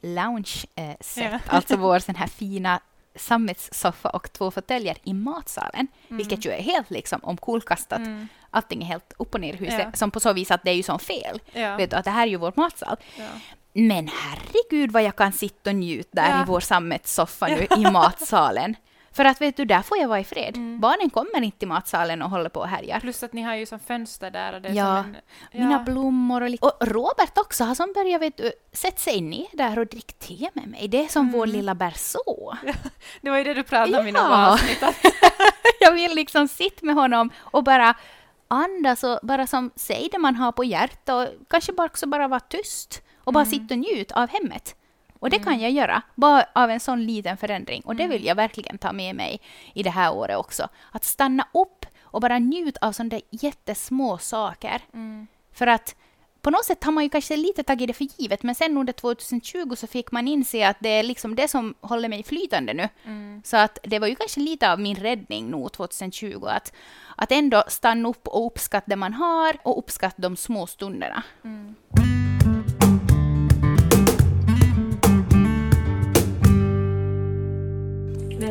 lounge 0.00 0.64
eh, 0.74 0.96
set, 1.00 1.32
Ja. 1.32 1.38
alltså 1.48 1.76
vår 1.86 1.98
sån 1.98 2.14
här 2.14 2.26
fina 2.26 2.80
sammetssoffa 3.14 4.10
och 4.10 4.32
två 4.32 4.50
fåtöljer 4.50 4.96
i 5.04 5.12
matsalen, 5.14 5.86
vilket 6.08 6.44
ju 6.44 6.50
är 6.50 6.62
helt 6.62 6.90
liksom 6.90 7.20
omkullkastat. 7.22 7.98
Mm. 7.98 8.28
Allting 8.50 8.82
är 8.82 8.86
helt 8.86 9.12
upp 9.18 9.34
och 9.34 9.40
ner 9.40 9.52
i 9.54 9.56
huset, 9.56 9.78
Ja. 9.80 9.92
som 9.92 10.10
på 10.10 10.20
så 10.20 10.32
vis 10.32 10.50
att 10.50 10.62
det 10.64 10.70
är 10.70 10.74
ju 10.74 10.82
som 10.82 10.98
fel. 10.98 11.40
Ja. 11.52 11.76
Vet 11.76 11.90
du, 11.90 11.96
att 11.96 12.04
det 12.04 12.10
här 12.10 12.22
är 12.22 12.30
ju 12.30 12.36
vår 12.36 12.52
matsal. 12.56 12.96
Ja. 13.18 13.24
Men 13.72 14.08
herregud 14.08 14.92
vad 14.92 15.02
jag 15.02 15.16
kan 15.16 15.32
sitta 15.32 15.70
och 15.70 15.76
njuta 15.76 16.08
där 16.12 16.42
i 16.42 16.44
vår 16.46 16.60
sammetssoffa 16.60 17.46
nu 17.46 17.66
i 17.76 17.90
matsalen. 17.90 18.74
För 19.16 19.24
att 19.24 19.40
vet 19.40 19.56
du, 19.56 19.64
där 19.64 19.82
får 19.82 19.98
jag 19.98 20.08
vara 20.08 20.20
i 20.20 20.24
fred. 20.24 20.56
Mm. 20.56 20.80
Barnen 20.80 21.10
kommer 21.10 21.42
inte 21.42 21.58
till 21.58 21.68
matsalen 21.68 22.22
och 22.22 22.30
håller 22.30 22.48
på 22.48 22.60
och 22.60 22.68
härjar. 22.68 23.00
Plus 23.00 23.22
att 23.22 23.32
ni 23.32 23.42
har 23.42 23.54
ju 23.54 23.66
som 23.66 23.78
fönster 23.80 24.30
där 24.30 24.52
och 24.54 24.62
det 24.62 24.68
är 24.68 24.72
Ja. 24.72 25.02
som 25.02 25.14
en... 25.52 25.60
Mina 25.60 25.78
blommor 25.78 26.40
och, 26.42 26.50
li- 26.50 26.58
och 26.60 26.72
Robert 26.80 27.38
också 27.38 27.64
har 27.64 27.74
som 27.74 27.92
börjat 27.92 28.22
vet 28.22 28.36
du, 28.36 28.52
sätta 28.72 28.96
sig 28.96 29.20
ner 29.20 29.46
där 29.52 29.78
och 29.78 29.86
dricka 29.86 30.12
te 30.18 30.50
med 30.54 30.68
mig. 30.68 30.88
Det 30.88 31.04
är 31.04 31.08
som 31.08 31.32
vår 31.32 31.46
lilla 31.46 31.74
berså. 31.74 32.56
Det 33.20 33.30
var 33.30 33.38
ju 33.38 33.44
det 33.44 33.54
du 33.54 33.62
pratade 33.62 33.98
om 33.98 34.06
i 34.08 34.12
något 34.12 34.22
Ja. 34.22 34.52
avsnitt. 34.52 34.82
jag 35.80 35.92
vill 35.92 36.14
liksom 36.14 36.48
sitta 36.48 36.86
med 36.86 36.94
honom 36.94 37.30
och 37.38 37.64
bara 37.64 37.94
andas 38.48 39.04
och 39.04 39.18
bara 39.22 39.46
som 39.46 39.70
säga 39.76 40.08
det 40.12 40.18
man 40.18 40.36
har 40.36 40.52
på 40.52 40.64
hjärtat 40.64 41.08
och 41.28 41.48
kanske 41.48 41.72
bara 41.72 41.86
också 41.86 42.06
bara 42.06 42.28
vara 42.28 42.40
tyst 42.40 43.02
och 43.24 43.32
bara 43.32 43.44
sitta 43.44 43.74
och 43.74 43.78
njuta 43.78 44.22
av 44.22 44.28
hemmet. 44.28 44.76
Och 45.26 45.30
det 45.30 45.38
kan 45.38 45.60
jag 45.60 45.70
göra, 45.70 46.02
bara 46.14 46.46
av 46.52 46.70
en 46.70 46.80
sån 46.80 47.06
liten 47.06 47.36
förändring. 47.36 47.82
Och 47.84 47.96
det 47.96 48.06
vill 48.06 48.24
jag 48.24 48.34
verkligen 48.34 48.78
ta 48.78 48.92
med 48.92 49.16
mig 49.16 49.40
i 49.74 49.82
det 49.82 49.90
här 49.90 50.14
året 50.14 50.36
också. 50.36 50.68
Att 50.92 51.04
stanna 51.04 51.48
upp 51.54 51.86
och 52.02 52.20
bara 52.20 52.38
njuta 52.38 52.86
av 52.86 52.92
sådana 52.92 53.10
där 53.10 53.22
jättesmå 53.30 54.18
saker. 54.18 54.80
Mm. 54.92 55.26
För 55.52 55.66
att 55.66 55.94
på 56.42 56.50
något 56.50 56.64
sätt 56.64 56.84
har 56.84 56.92
man 56.92 57.04
ju 57.04 57.10
kanske 57.10 57.36
lite 57.36 57.62
tagit 57.62 57.88
det 57.88 57.94
för 57.94 58.08
givet, 58.18 58.42
men 58.42 58.54
sen 58.54 58.78
under 58.78 58.92
2020 58.92 59.74
så 59.76 59.86
fick 59.86 60.12
man 60.12 60.28
inse 60.28 60.68
att 60.68 60.76
det 60.80 60.88
är 60.88 61.02
liksom 61.02 61.34
det 61.34 61.48
som 61.48 61.74
håller 61.80 62.08
mig 62.08 62.22
flytande 62.22 62.74
nu. 62.74 62.88
Mm. 63.04 63.42
Så 63.44 63.56
att 63.56 63.78
det 63.82 63.98
var 63.98 64.06
ju 64.06 64.14
kanske 64.14 64.40
lite 64.40 64.72
av 64.72 64.80
min 64.80 64.96
räddning 64.96 65.50
nog 65.50 65.72
2020, 65.72 66.44
att, 66.46 66.72
att 67.16 67.32
ändå 67.32 67.64
stanna 67.68 68.08
upp 68.08 68.28
och 68.28 68.46
uppskatta 68.46 68.86
det 68.86 68.96
man 68.96 69.14
har 69.14 69.56
och 69.62 69.78
uppskatta 69.78 70.22
de 70.22 70.36
små 70.36 70.66
stunderna. 70.66 71.22
Mm. 71.44 71.74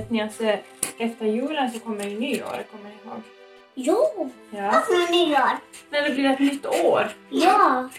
Vet 0.05 0.11
ni 0.11 0.21
att 0.21 0.41
eh, 0.41 0.55
efter 0.97 1.25
julen 1.25 1.71
så 1.71 1.79
kommer 1.79 2.03
ju 2.03 2.19
nyåret, 2.19 2.71
kommer 2.71 2.89
ni 2.89 2.95
ihåg? 3.05 3.21
Jo, 3.75 4.29
Ja. 4.51 4.83
nyår. 5.11 5.49
När 5.89 6.01
det 6.01 6.09
blir 6.15 6.25
ett 6.25 6.39
nytt 6.39 6.65
år. 6.65 7.07
Ja, 7.29 7.89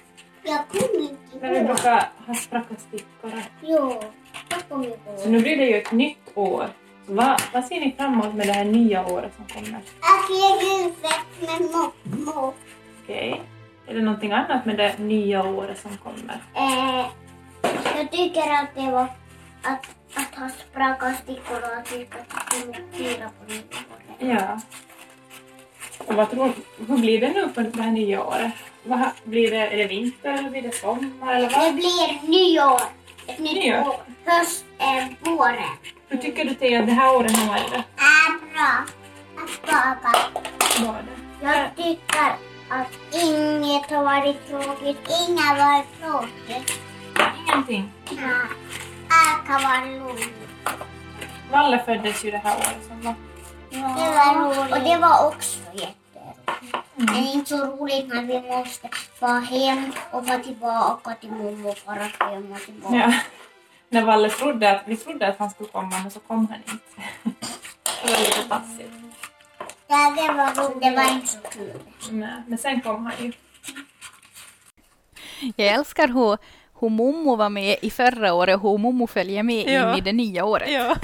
jag 0.42 0.68
kommer 0.68 1.00
inte 1.00 1.16
När 1.40 1.50
vi 1.50 1.56
ihåg. 1.56 1.66
brukar 1.66 2.08
ha 2.26 2.34
sprackat 2.34 2.80
stickor. 2.80 3.32
Jo, 3.62 4.02
jag 4.48 4.68
kommer 4.68 4.84
Så 4.84 4.90
ihåg. 5.22 5.30
nu 5.30 5.40
blir 5.40 5.56
det 5.56 5.64
ju 5.66 5.76
ett 5.76 5.92
nytt 5.92 6.30
år. 6.34 6.66
Så 7.06 7.12
vad, 7.14 7.64
ser 7.64 7.80
ni 7.80 7.94
fram 7.98 8.12
emot 8.12 8.34
med 8.34 8.46
det 8.46 8.52
här 8.52 8.64
nya 8.64 9.06
året 9.06 9.32
som 9.36 9.44
kommer? 9.46 9.80
Att 10.00 10.30
lägga 10.30 10.84
huset 10.84 11.26
med 11.40 11.70
mormor. 11.70 12.54
Okej. 13.04 13.42
Är 13.86 13.94
det 13.94 14.00
någonting 14.02 14.32
annat 14.32 14.64
med 14.66 14.76
det 14.76 14.98
nya 14.98 15.44
året 15.44 15.78
som 15.80 15.96
kommer? 15.96 16.38
Eh, 16.54 17.06
jag 17.96 18.10
tycker 18.10 18.40
att 18.40 18.74
det 18.74 18.90
var 18.90 19.06
att, 19.66 19.86
att 20.14 20.34
ha 20.38 20.48
spraka 20.48 21.14
stickor 21.14 21.56
och 21.58 21.76
att 21.78 21.92
vi 21.92 22.06
ska 22.06 22.18
fira 22.92 23.28
på 23.38 23.52
nyåret. 23.52 24.40
Ja. 24.40 24.60
Och 26.06 26.14
vad 26.14 26.30
tror, 26.30 26.52
hur 26.88 26.96
blir 26.98 27.20
det 27.20 27.28
nu 27.32 27.48
på 27.48 27.60
det 27.60 27.82
här 27.82 27.90
nya 27.90 28.24
året? 28.24 28.52
Vad, 28.84 29.08
blir 29.24 29.50
det, 29.50 29.56
är 29.56 29.76
det 29.76 29.86
vinter 29.86 30.32
eller 30.32 30.50
blir 30.50 30.62
det 30.62 30.72
sommar 30.74 31.34
eller 31.34 31.48
Det 31.48 31.54
vad? 31.58 31.74
blir 31.74 32.28
nyår. 32.30 32.80
Ett 33.26 33.38
nytt 33.38 33.54
Nyår? 33.64 33.88
år. 33.88 33.96
Höst, 34.24 34.64
eh, 34.78 35.32
våren. 35.32 35.76
Hur 36.08 36.18
tycker 36.18 36.44
du 36.44 36.50
att 36.50 36.86
det 36.86 36.92
här 36.92 37.16
året 37.16 37.36
har 37.36 37.46
varit? 37.48 37.72
Är 37.74 38.52
bra 38.52 38.84
att 39.36 40.02
baka. 40.02 40.12
Var 40.86 41.02
det? 41.02 41.46
Jag 41.46 41.76
tycker 41.76 42.36
att 42.68 42.98
inget 43.24 43.90
har 43.90 44.04
varit 44.04 44.48
tråkigt. 44.48 44.98
Inget 45.28 45.40
har 45.44 45.56
varit 45.56 45.86
tråkigt. 46.00 46.72
Ingenting. 47.48 47.92
Ja. 48.10 48.40
Roligt. 50.00 50.34
Valle 51.50 51.82
föddes 51.84 52.24
ju 52.24 52.30
det 52.30 52.38
här 52.38 52.56
året 52.56 52.86
som 52.88 53.02
var. 53.02 53.14
Det 53.70 53.80
var 53.80 54.44
roligt. 54.44 54.72
Och 54.74 54.82
det 54.82 54.96
var 54.98 55.26
också 55.28 55.58
jätteroligt. 55.72 55.96
Men 56.94 57.16
inte 57.16 57.48
så 57.50 57.64
roligt 57.66 58.08
när 58.08 58.22
vi 58.22 58.40
måste 58.40 58.88
vara 59.20 59.40
hem 59.40 59.92
och 60.10 60.26
vara 60.26 60.38
tillbaka 60.38 61.14
till 61.14 61.30
mormor 61.30 61.70
och 61.70 61.78
fara 61.78 62.30
hem 62.30 62.52
och 62.52 62.60
tillbaka. 62.60 62.96
Ja. 62.96 63.12
När 63.88 64.02
Valle 64.04 64.30
trodde 64.30 64.70
att, 64.70 64.82
vi 64.86 64.96
trodde 64.96 65.28
att 65.28 65.38
han 65.38 65.50
skulle 65.50 65.68
komma 65.68 65.98
men 66.02 66.10
så 66.10 66.20
kom 66.20 66.48
han 66.48 66.58
inte. 66.58 66.84
Det 68.02 68.12
var 68.12 68.18
lite 68.20 68.48
taskigt. 68.48 68.92
Ja, 69.86 70.14
det 70.16 70.32
var 70.32 70.68
roligt. 70.68 70.82
Det 70.82 70.90
var 70.90 71.12
inte 71.12 71.26
så 71.26 71.38
kul. 71.38 71.72
Nej, 72.10 72.42
Men 72.46 72.58
sen 72.58 72.80
kom 72.80 73.06
han 73.06 73.14
ju. 73.24 73.32
Jag 75.56 75.74
älskar 75.74 76.08
hur, 76.08 76.38
hur 76.80 76.88
Momo 76.88 77.36
var 77.36 77.48
med 77.48 77.76
i 77.82 77.90
förra 77.90 78.34
året 78.34 78.56
och 78.56 78.70
hur 78.70 78.78
Momo 78.78 79.06
följer 79.06 79.42
med 79.42 79.68
Ja. 79.68 79.92
in 79.92 79.98
i 79.98 80.00
det 80.00 80.12
nya 80.12 80.44
året. 80.44 80.70
Ja. 80.72 80.96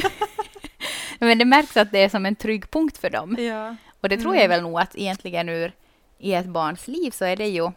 Men 1.19 1.39
det 1.39 1.45
märks 1.45 1.77
att 1.77 1.93
det 1.93 1.99
är 1.99 2.09
som 2.09 2.27
en 2.27 2.37
trygg 2.37 2.71
punkt 2.71 2.99
för 2.99 3.11
dem. 3.11 3.37
ja. 3.39 3.77
Och 4.01 4.09
det 4.09 4.17
tror 4.17 4.37
jag 4.37 4.49
väl 4.49 4.63
nog 4.63 4.81
att 4.81 4.97
egentligen 4.97 5.49
ur 5.49 5.73
i 6.19 6.35
ett 6.35 6.47
barns 6.47 6.89
liv 6.89 7.11
så 7.11 7.25
är 7.25 7.37
det 7.37 7.47
ju 7.49 7.71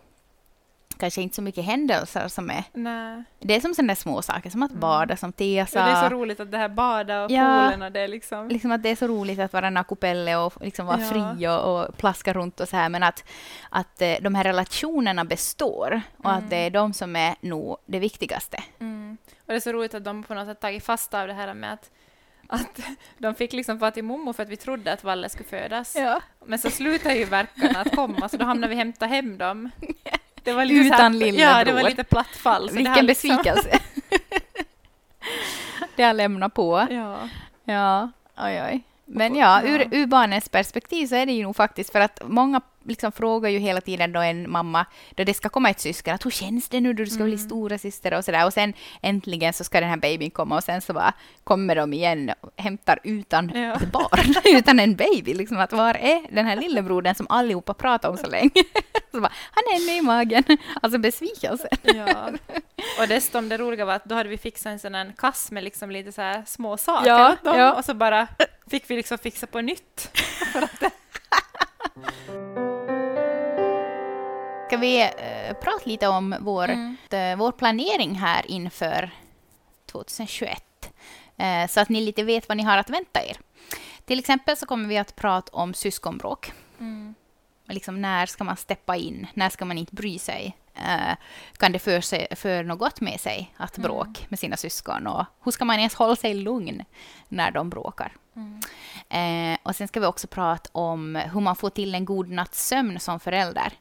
kanske 0.99 1.21
inte 1.21 1.35
så 1.35 1.41
mycket 1.41 1.65
händelser 1.65 2.27
som 2.27 2.49
är... 2.49 2.63
Nej. 2.73 3.23
Det 3.39 3.55
är 3.55 3.59
som 3.59 3.73
sådana 3.75 3.95
små 3.95 4.21
saker 4.21 4.49
som 4.49 4.63
att 4.63 4.71
bada, 4.71 5.15
som 5.17 5.33
Tia 5.33 5.63
Och 5.63 5.69
det 5.73 5.79
är 5.79 5.95
så 5.95 6.01
sa. 6.01 6.09
roligt 6.09 6.39
att 6.39 6.51
det 6.51 6.57
här 6.57 6.69
bada 6.69 7.23
och 7.25 7.31
Ja. 7.31 7.41
poolen 7.63 7.81
och 7.81 7.91
det 7.91 8.07
liksom... 8.07 8.47
Liksom 8.47 8.71
att 8.71 8.83
det 8.83 8.89
är 8.89 8.95
så 8.95 9.07
roligt 9.07 9.39
att 9.39 9.53
vara 9.53 9.69
nakupelle 9.69 10.35
och 10.37 10.53
liksom 10.61 10.85
vara 10.85 10.99
Ja. 11.01 11.07
fri 11.35 11.47
och, 11.47 11.79
och 11.81 11.97
plaska 11.97 12.33
runt 12.33 12.59
och 12.59 12.67
så 12.67 12.75
här. 12.77 12.89
Men 12.89 13.03
att, 13.03 13.23
att 13.69 14.01
eh, 14.01 14.15
de 14.21 14.35
här 14.35 14.43
relationerna 14.43 15.25
består 15.25 16.01
och 16.17 16.31
att 16.33 16.49
det 16.49 16.55
är 16.57 16.69
de 16.69 16.93
som 16.93 17.15
är 17.15 17.35
nog 17.41 17.77
det 17.85 17.99
viktigaste. 17.99 18.63
Mm. 18.79 19.17
Och 19.37 19.47
det 19.47 19.55
är 19.55 19.59
så 19.59 19.71
roligt 19.71 19.93
att 19.93 20.03
de 20.03 20.23
på 20.23 20.33
något 20.33 20.47
sätt 20.47 20.59
tagit 20.59 20.85
fasta 20.85 21.21
av 21.21 21.27
det 21.27 21.33
här 21.33 21.53
med 21.53 21.73
att, 21.73 21.91
att 22.47 22.79
de 23.17 23.35
fick 23.35 23.53
liksom 23.53 23.77
vara 23.77 23.91
till 23.91 24.03
mommo 24.03 24.33
för 24.33 24.43
att 24.43 24.49
vi 24.49 24.57
trodde 24.57 24.93
att 24.93 25.03
Valle 25.03 25.29
skulle 25.29 25.49
födas. 25.49 25.95
Ja. 25.95 26.21
Men 26.45 26.59
så 26.59 26.69
slutade 26.69 27.15
ju 27.15 27.25
verkarna 27.25 27.79
att 27.79 27.95
komma 27.95 28.29
så 28.29 28.37
då 28.37 28.45
hamnade 28.45 28.69
vi 28.69 28.75
hämta 28.75 29.05
hem 29.05 29.37
dem. 29.37 29.69
Det 30.45 30.53
var 30.53 30.65
Utan 30.71 30.97
så 30.97 31.03
här, 31.03 31.09
lillebror. 31.09 31.41
Ja, 31.41 31.63
det 31.63 31.73
var 31.73 31.83
lite 31.83 32.03
platt 32.03 32.27
fall. 32.27 32.69
Vilken 32.69 33.05
liksom- 33.05 33.35
besvikelse. 33.37 33.79
det 35.95 36.03
har 36.03 36.13
lämnat 36.13 36.53
på. 36.53 36.87
Ja. 36.89 37.29
Ja, 37.63 38.11
oj 38.37 38.61
oj. 38.61 38.83
Men 39.05 39.35
ja, 39.35 39.61
ur, 39.63 39.87
ur 39.91 40.05
barnens 40.05 40.49
perspektiv 40.49 41.07
så 41.07 41.15
är 41.15 41.25
det 41.25 41.31
ju 41.31 41.43
nog 41.43 41.55
faktiskt 41.55 41.91
för 41.91 41.99
att 41.99 42.21
många 42.25 42.61
liksom 42.87 43.11
frågar 43.11 43.49
ju 43.49 43.59
hela 43.59 43.81
tiden 43.81 44.11
då 44.11 44.19
en 44.19 44.51
mamma, 44.51 44.85
då 45.15 45.23
det 45.23 45.33
ska 45.33 45.49
komma 45.49 45.69
ett 45.69 45.79
syskon, 45.79 46.13
att 46.13 46.25
hur 46.25 46.31
känns 46.31 46.69
det 46.69 46.81
nu 46.81 46.93
då 46.93 47.03
du 47.03 47.09
ska 47.09 47.23
bli 47.23 47.37
stora 47.37 47.77
syster 47.77 48.13
och 48.17 48.25
sådär. 48.25 48.45
Och 48.45 48.53
sen 48.53 48.73
äntligen 49.01 49.53
så 49.53 49.63
ska 49.63 49.79
den 49.79 49.89
här 49.89 49.97
babyn 49.97 50.31
komma 50.31 50.55
och 50.57 50.63
sen 50.63 50.81
så 50.81 50.93
bara 50.93 51.13
kommer 51.43 51.75
de 51.75 51.93
igen 51.93 52.31
och 52.41 52.51
hämtar 52.57 52.99
utan 53.03 53.51
Ja. 53.55 53.73
ett 53.75 53.91
barn, 53.91 54.33
utan 54.57 54.79
en 54.79 54.95
baby. 54.95 55.33
Liksom 55.33 55.57
att 55.57 55.73
var 55.73 55.93
är 55.93 56.35
den 56.35 56.45
här 56.45 56.55
lillebrodern 56.55 57.15
som 57.15 57.25
allihopa 57.29 57.73
pratar 57.73 58.09
om 58.09 58.17
så 58.17 58.27
länge? 58.27 58.51
så 59.11 59.21
bara, 59.21 59.31
han 59.51 59.63
är 59.71 59.75
ännu 59.75 59.97
i 59.97 60.01
magen. 60.01 60.43
Alltså 60.81 60.99
besvikelsen. 60.99 61.69
ja. 61.83 62.29
Och 63.01 63.07
dessutom 63.07 63.49
det 63.49 63.57
roliga 63.57 63.85
var 63.85 63.93
att 63.93 64.05
då 64.05 64.15
hade 64.15 64.29
vi 64.29 64.37
fixat 64.37 64.71
en 64.71 64.79
sån 64.79 64.95
här 64.95 65.13
kass 65.17 65.51
med 65.51 65.63
liksom 65.63 65.91
lite 65.91 66.11
så 66.11 66.21
här 66.21 66.43
små 66.47 66.77
saker 66.77 67.07
Ja, 67.09 67.33
åt 67.33 67.43
dem 67.43 67.57
ja. 67.59 67.73
och 67.73 67.85
så 67.85 67.93
bara 67.93 68.27
fick 68.69 68.89
vi 68.89 68.95
liksom 68.95 69.17
fixa 69.17 69.47
på 69.47 69.61
nytt. 69.61 70.11
Ska 74.75 74.81
vi 74.81 75.01
eh, 75.01 75.53
prata 75.61 75.81
lite 75.85 76.07
om 76.07 76.35
vår, 76.39 76.69
Mm. 76.69 76.97
eh, 77.11 77.37
vår 77.37 77.51
planering 77.51 78.15
här 78.15 78.51
inför 78.51 79.11
2021? 79.91 80.63
Eh, 81.37 81.67
så 81.67 81.79
att 81.79 81.89
ni 81.89 82.01
lite 82.01 82.23
vet 82.23 82.47
vad 82.47 82.57
ni 82.57 82.63
har 82.63 82.77
att 82.77 82.89
vänta 82.89 83.23
er. 83.23 83.37
Till 84.05 84.19
exempel 84.19 84.57
så 84.57 84.65
kommer 84.65 84.89
vi 84.89 84.97
att 84.97 85.15
prata 85.15 85.51
om 85.57 85.73
syskonbråk. 85.73 86.51
Mm. 86.79 87.15
Liksom 87.67 88.01
när 88.01 88.25
ska 88.25 88.43
man 88.43 88.57
steppa 88.57 88.95
in? 88.95 89.27
När 89.33 89.49
ska 89.49 89.65
man 89.65 89.77
inte 89.77 89.95
bry 89.95 90.19
sig? 90.19 90.57
Eh, 90.75 91.15
kan 91.57 91.71
det 91.71 91.79
för, 91.79 92.01
sig, 92.01 92.27
för 92.35 92.63
något 92.63 93.01
med 93.01 93.19
sig 93.19 93.53
att 93.57 93.77
bråk 93.77 94.25
med 94.29 94.39
sina 94.39 94.57
syskon? 94.57 95.07
Och 95.07 95.25
hur 95.43 95.51
ska 95.51 95.65
man 95.65 95.77
ens 95.77 95.95
hålla 95.95 96.15
sig 96.15 96.33
lugn 96.33 96.83
när 97.27 97.51
de 97.51 97.69
bråkar? 97.69 98.11
Eh, 99.09 99.57
och 99.63 99.75
sen 99.75 99.87
ska 99.87 99.99
vi 99.99 100.05
också 100.05 100.27
prata 100.27 100.69
om 100.71 101.15
hur 101.15 101.41
man 101.41 101.55
får 101.55 101.69
till 101.69 101.95
en 101.95 102.05
god 102.05 102.29
natts 102.29 102.67
sömn 102.67 102.99
som 102.99 103.19
förälder. 103.19 103.73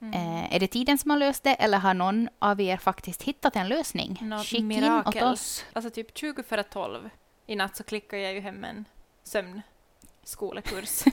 Eh, 0.00 0.54
är 0.54 0.60
det 0.60 0.66
tiden 0.66 0.98
som 0.98 1.10
har 1.10 1.18
löst 1.18 1.42
det 1.42 1.54
eller 1.54 1.78
har 1.78 1.94
någon 1.94 2.28
av 2.38 2.60
er 2.60 2.76
faktiskt 2.76 3.22
hittat 3.22 3.56
en 3.56 3.68
lösning? 3.68 4.18
Något 4.22 4.46
Skicka 4.46 4.74
in 4.74 4.84
åt 4.84 5.22
oss. 5.22 5.64
Alltså 5.72 5.90
typ 5.90 6.18
20 6.18 6.42
före 6.42 6.62
12 6.62 7.10
i 7.46 7.56
natt 7.56 7.76
så 7.76 7.84
klickar 7.84 8.16
jag 8.16 8.34
ju 8.34 8.40
hem 8.40 8.64
en 8.64 8.84
sömnskolekurs. 9.22 11.04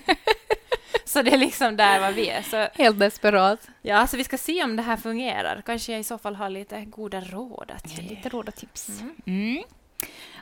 så 1.05 1.21
det 1.21 1.33
är 1.33 1.37
liksom 1.37 1.77
där 1.77 1.99
vad 1.99 2.13
vi 2.13 2.29
är. 2.29 2.41
Så, 2.41 2.67
Helt 2.83 2.99
desperat. 2.99 3.67
ja, 3.81 4.07
så 4.07 4.17
vi 4.17 4.23
ska 4.23 4.37
se 4.37 4.63
om 4.63 4.75
det 4.75 4.83
här 4.83 4.97
fungerar. 4.97 5.61
Kanske 5.65 5.91
jag 5.91 6.01
i 6.01 6.03
så 6.03 6.17
fall 6.17 6.35
har 6.35 6.49
lite 6.49 6.85
goda 6.85 7.21
råd 7.21 7.71
att 7.75 7.97
ge. 7.97 8.09
lite 8.09 8.29
råd 8.29 8.47
och 8.47 8.55
tips. 8.55 8.89
Mm. 8.89 9.15
Mm. 9.25 9.63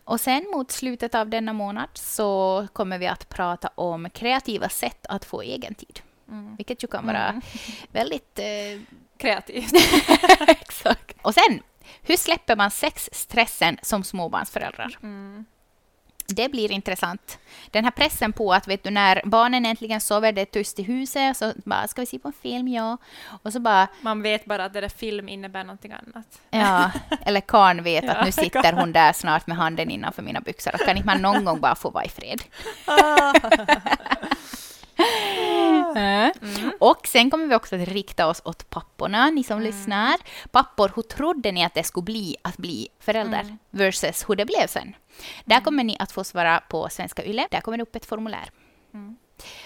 Och 0.03 0.21
sen 0.21 0.45
mot 0.51 0.71
slutet 0.71 1.15
av 1.15 1.29
denna 1.29 1.53
månad 1.53 1.89
så 1.93 2.67
kommer 2.73 2.97
vi 2.97 3.07
att 3.07 3.29
prata 3.29 3.69
om 3.75 4.09
kreativa 4.09 4.69
sätt 4.69 5.05
att 5.09 5.25
få 5.25 5.41
egen 5.41 5.75
tid. 5.75 6.01
Mm. 6.31 6.55
Vilket 6.55 6.83
ju 6.83 6.87
kan 6.87 7.05
vara 7.05 7.27
Mm. 7.27 7.41
väldigt... 7.91 8.39
Eh, 8.39 8.81
Kreativt. 9.17 9.71
exakt. 10.47 11.17
Och 11.21 11.33
sen, 11.33 11.61
hur 12.01 12.17
släpper 12.17 12.55
man 12.55 12.71
sexstressen 12.71 13.77
som 13.81 14.03
småbarnsföräldrar? 14.03 14.97
Mm. 15.03 15.45
Det 16.27 16.49
blir 16.51 16.71
intressant. 16.71 17.39
Den 17.71 17.83
här 17.83 17.91
pressen 17.91 18.33
på 18.33 18.53
att 18.53 18.67
vet 18.67 18.83
du, 18.83 18.89
när 18.89 19.21
barnen 19.25 19.65
äntligen 19.65 20.01
sover, 20.01 20.31
det 20.31 20.41
är 20.41 20.45
tyst 20.45 20.79
i 20.79 20.83
huset, 20.83 21.37
så 21.37 21.53
bara, 21.65 21.87
ska 21.87 22.01
vi 22.01 22.05
se 22.05 22.19
på 22.19 22.27
en 22.27 22.33
film? 22.41 22.67
Ja. 22.67 22.97
Och 23.43 23.53
så 23.53 23.59
bara, 23.59 23.87
Man 24.01 24.21
vet 24.21 24.45
bara 24.45 24.65
att 24.65 24.73
det 24.73 24.81
där 24.81 24.89
film 24.89 25.29
innebär 25.29 25.63
någonting 25.63 25.91
annat. 25.91 26.41
ja, 26.49 26.91
eller 27.25 27.41
karn 27.41 27.83
vet 27.83 28.03
Ja, 28.03 28.11
att 28.13 28.25
nu 28.25 28.31
sitter 28.31 28.73
hon 28.73 28.91
där 28.93 29.13
snart 29.13 29.47
med 29.47 29.57
handen 29.57 29.89
innanför 29.91 30.21
mina 30.21 30.41
byxor. 30.41 30.71
Kan 30.71 30.97
inte 30.97 31.05
man 31.07 31.21
någon 31.21 31.45
gång 31.45 31.59
bara 31.61 31.75
få 31.75 31.89
vara 31.89 32.05
i 32.05 32.09
fred? 32.09 32.41
Mm. 35.95 36.71
Och 36.79 37.07
sen 37.07 37.29
kommer 37.29 37.47
vi 37.47 37.55
också 37.55 37.75
att 37.75 37.87
rikta 37.87 38.27
oss 38.27 38.41
åt 38.45 38.69
papporna, 38.69 39.29
ni 39.29 39.43
som 39.43 39.61
lyssnar. 39.61 40.15
Pappor, 40.51 40.91
hur 40.95 41.01
trodde 41.01 41.51
ni 41.51 41.65
att 41.65 41.73
det 41.73 41.83
skulle 41.83 42.03
bli 42.03 42.35
att 42.41 42.57
bli 42.57 42.87
förälder 42.99 43.57
versus 43.69 44.29
hur 44.29 44.35
det 44.35 44.45
blev 44.45 44.67
sen? 44.67 44.95
Där 45.45 45.59
kommer 45.59 45.83
ni 45.83 45.97
att 45.99 46.11
få 46.11 46.23
svara 46.23 46.63
på 46.69 46.89
Svenska 46.89 47.25
Yle. 47.25 47.47
Där 47.51 47.61
kommer 47.61 47.77
det 47.77 47.83
upp 47.83 47.95
ett 47.95 48.05
formulär. 48.05 48.49
Mm. 48.93 49.17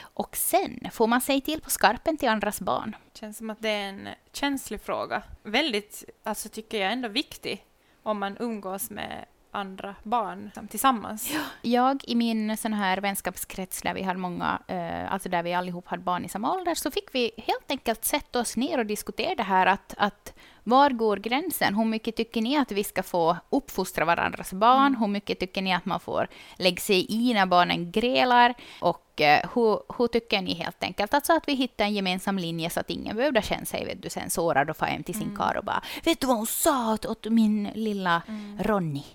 Och 0.02 0.36
sen 0.36 0.88
får 0.91 1.08
man 1.08 1.22
säga 1.22 1.41
till 1.41 1.62
på 1.62 1.69
skarpen 1.69 2.17
till 2.17 2.30
andras 2.30 2.62
barn. 2.62 2.96
Känns 3.13 3.38
som 3.38 3.50
att 3.50 3.62
det 3.62 3.69
är 3.69 3.89
en 3.89 4.10
känslig 4.34 4.82
fråga. 4.82 5.24
Väldigt, 5.43 6.04
alltså 6.24 6.50
tycker 6.50 6.82
jag 6.82 6.91
ändå 6.91 7.08
viktig 7.08 7.65
om 8.04 8.19
man 8.19 8.38
umgås 8.39 8.89
med 8.89 9.26
andra 9.53 9.95
barn 10.03 10.51
tillsammans. 10.69 11.33
Jag 11.61 12.03
i 12.03 12.15
min 12.15 12.57
sån 12.57 12.73
här 12.73 12.97
vänskapskrets 12.97 13.81
där 13.81 13.93
vi 13.93 14.01
hade 14.01 14.19
många, 14.19 14.61
eh, 14.67 15.13
alltså 15.13 15.29
där 15.29 15.43
vi 15.43 15.53
allihop 15.53 15.87
hade 15.87 16.03
barn 16.03 16.25
i 16.25 16.29
samma 16.29 16.53
ålder, 16.55 16.75
så 16.75 16.91
fick 16.91 17.15
vi 17.15 17.31
helt 17.37 17.71
enkelt 17.71 18.05
sätta 18.05 18.39
oss 18.39 18.57
ner 18.57 18.77
och 18.77 18.85
diskutera 18.85 19.35
det 19.35 19.43
här 19.43 19.65
att, 19.65 19.93
att 19.97 20.33
var 20.63 20.89
går 20.89 21.17
gränsen? 21.17 21.75
Hur 21.75 21.85
mycket 21.85 22.15
tycker 22.15 22.41
ni 22.41 22.57
att 22.57 22.71
vi 22.71 22.83
ska 22.83 23.03
få 23.03 23.37
uppfostra 23.49 24.05
varandras 24.05 24.53
barn? 24.53 24.95
Hur 24.95 25.07
mycket 25.07 25.39
tycker 25.39 25.61
ni 25.61 25.73
att 25.73 25.85
man 25.85 25.99
får 25.99 26.27
lägga 26.57 26.81
sig 26.81 27.05
i 27.09 27.33
när 27.33 27.45
barnen 27.45 27.91
grälar? 27.91 28.53
Och 28.81 29.02
eh, 29.21 29.49
hur, 29.56 29.80
hur 29.97 30.08
tycker 30.08 30.41
ni 30.41 30.54
helt 30.54 30.84
enkelt? 30.84 31.13
Alltså 31.13 31.34
att 31.34 31.47
vi 31.47 31.54
hittar 31.54 31.86
en 31.86 31.93
gemensam 31.93 32.38
linje 32.38 32.69
så 32.69 32.80
att 32.80 32.89
ingen 32.89 33.15
behövde 33.15 33.41
känna 33.41 33.65
sig 33.65 33.86
vet 33.86 34.02
du, 34.04 34.10
sen 34.10 34.30
sårad 34.30 34.69
och 34.69 34.78
få 34.78 34.86
hem 34.86 35.04
till 35.04 35.15
sin 35.15 35.36
karl 35.36 35.58
och 35.58 35.65
bara 35.65 35.82
”Vet 36.04 36.19
du 36.21 36.28
vad 36.28 36.38
hon 36.38 36.47
sa 36.47 36.93
åt- 36.93 37.06
åt 37.06 37.26
min 37.26 37.69
lilla 37.76 38.21
Ronny?” 38.60 39.04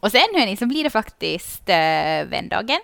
Och 0.00 0.10
sen 0.10 0.20
hörni, 0.34 0.56
så 0.56 0.66
blir 0.66 0.84
det 0.84 0.90
faktiskt 0.90 1.68
eh, 1.68 2.24
vändagen. 2.26 2.80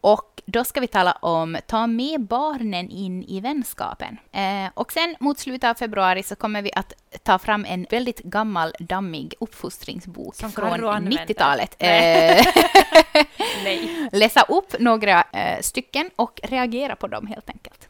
Och 0.00 0.33
då 0.46 0.64
ska 0.64 0.80
vi 0.80 0.86
tala 0.86 1.12
om 1.12 1.56
ta 1.66 1.86
med 1.86 2.20
barnen 2.20 2.90
in 2.90 3.22
i 3.22 3.40
vänskapen. 3.40 4.18
Eh, 4.32 4.70
och 4.74 4.92
sen 4.92 5.16
mot 5.20 5.38
slutet 5.38 5.70
av 5.70 5.74
februari 5.74 6.22
så 6.22 6.36
kommer 6.36 6.62
vi 6.62 6.72
att 6.72 6.92
ta 7.22 7.38
fram 7.38 7.64
en 7.64 7.86
väldigt 7.90 8.18
gammal 8.18 8.74
dammig 8.78 9.34
uppfostringsbok 9.40 10.34
Som 10.34 10.52
från 10.52 10.70
Carro 10.70 10.88
använder. 10.88 11.26
90-talet. 11.26 11.76
Nej. 11.80 12.46
Eh, 13.14 13.26
läsa 14.12 14.42
upp 14.42 14.74
några 14.80 15.24
eh, 15.32 15.60
stycken 15.60 16.10
och 16.16 16.40
reagera 16.42 16.96
på 16.96 17.06
dem 17.06 17.26
helt 17.26 17.48
enkelt. 17.48 17.88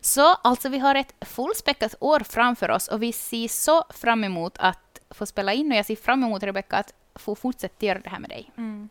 Så 0.00 0.34
alltså 0.34 0.68
vi 0.68 0.78
har 0.78 0.94
ett 0.94 1.14
fullspäckat 1.20 1.94
år 2.00 2.20
framför 2.20 2.70
oss 2.70 2.88
och 2.88 3.02
vi 3.02 3.12
ser 3.12 3.48
så 3.48 3.84
fram 3.90 4.24
emot 4.24 4.58
att 4.58 5.00
få 5.10 5.26
spela 5.26 5.52
in 5.52 5.72
och 5.72 5.78
jag 5.78 5.86
ser 5.86 5.96
fram 5.96 6.24
emot 6.24 6.42
Rebecka 6.42 6.76
att 6.76 6.92
få 7.14 7.34
fortsätta 7.34 7.86
göra 7.86 7.98
det 7.98 8.10
här 8.10 8.18
med 8.18 8.30
dig. 8.30 8.50
Mm. 8.56 8.88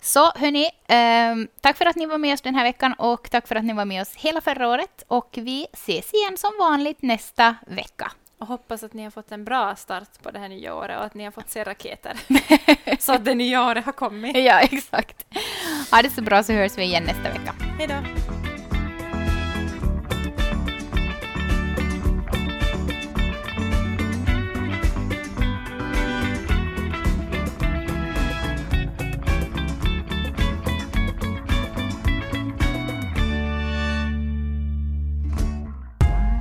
Så 0.00 0.30
hörni, 0.34 0.70
ehm, 0.88 1.48
tack 1.60 1.76
för 1.76 1.86
att 1.86 1.96
ni 1.96 2.06
var 2.06 2.18
med 2.18 2.34
oss 2.34 2.40
den 2.40 2.54
här 2.54 2.64
veckan 2.64 2.92
och 2.92 3.30
tack 3.30 3.48
för 3.48 3.56
att 3.56 3.64
ni 3.64 3.72
var 3.72 3.84
med 3.84 4.02
oss 4.02 4.14
hela 4.14 4.40
förra 4.40 4.68
året 4.68 5.04
och 5.08 5.38
vi 5.40 5.66
ses 5.72 6.14
igen 6.14 6.36
som 6.36 6.50
vanligt 6.58 7.02
nästa 7.02 7.56
vecka. 7.66 8.12
Och 8.38 8.46
hoppas 8.46 8.82
att 8.82 8.92
ni 8.92 9.04
har 9.04 9.10
fått 9.10 9.32
en 9.32 9.44
bra 9.44 9.76
start 9.76 10.22
på 10.22 10.30
det 10.30 10.38
här 10.38 10.48
nya 10.48 10.74
året 10.74 10.98
och 10.98 11.04
att 11.04 11.14
ni 11.14 11.24
har 11.24 11.30
fått 11.30 11.50
se 11.50 11.64
raketer. 11.64 12.16
så 12.98 13.12
att 13.12 13.24
det 13.24 13.34
nya 13.34 13.66
året 13.66 13.84
har 13.84 13.92
kommit. 13.92 14.36
Ja, 14.36 14.60
exakt. 14.60 15.26
Ha 15.90 16.02
det 16.02 16.10
så 16.10 16.22
bra 16.22 16.42
så 16.42 16.52
hörs 16.52 16.78
vi 16.78 16.82
igen 16.82 17.04
nästa 17.04 17.22
vecka. 17.22 17.54
Hej 17.78 17.86
då! 17.86 18.47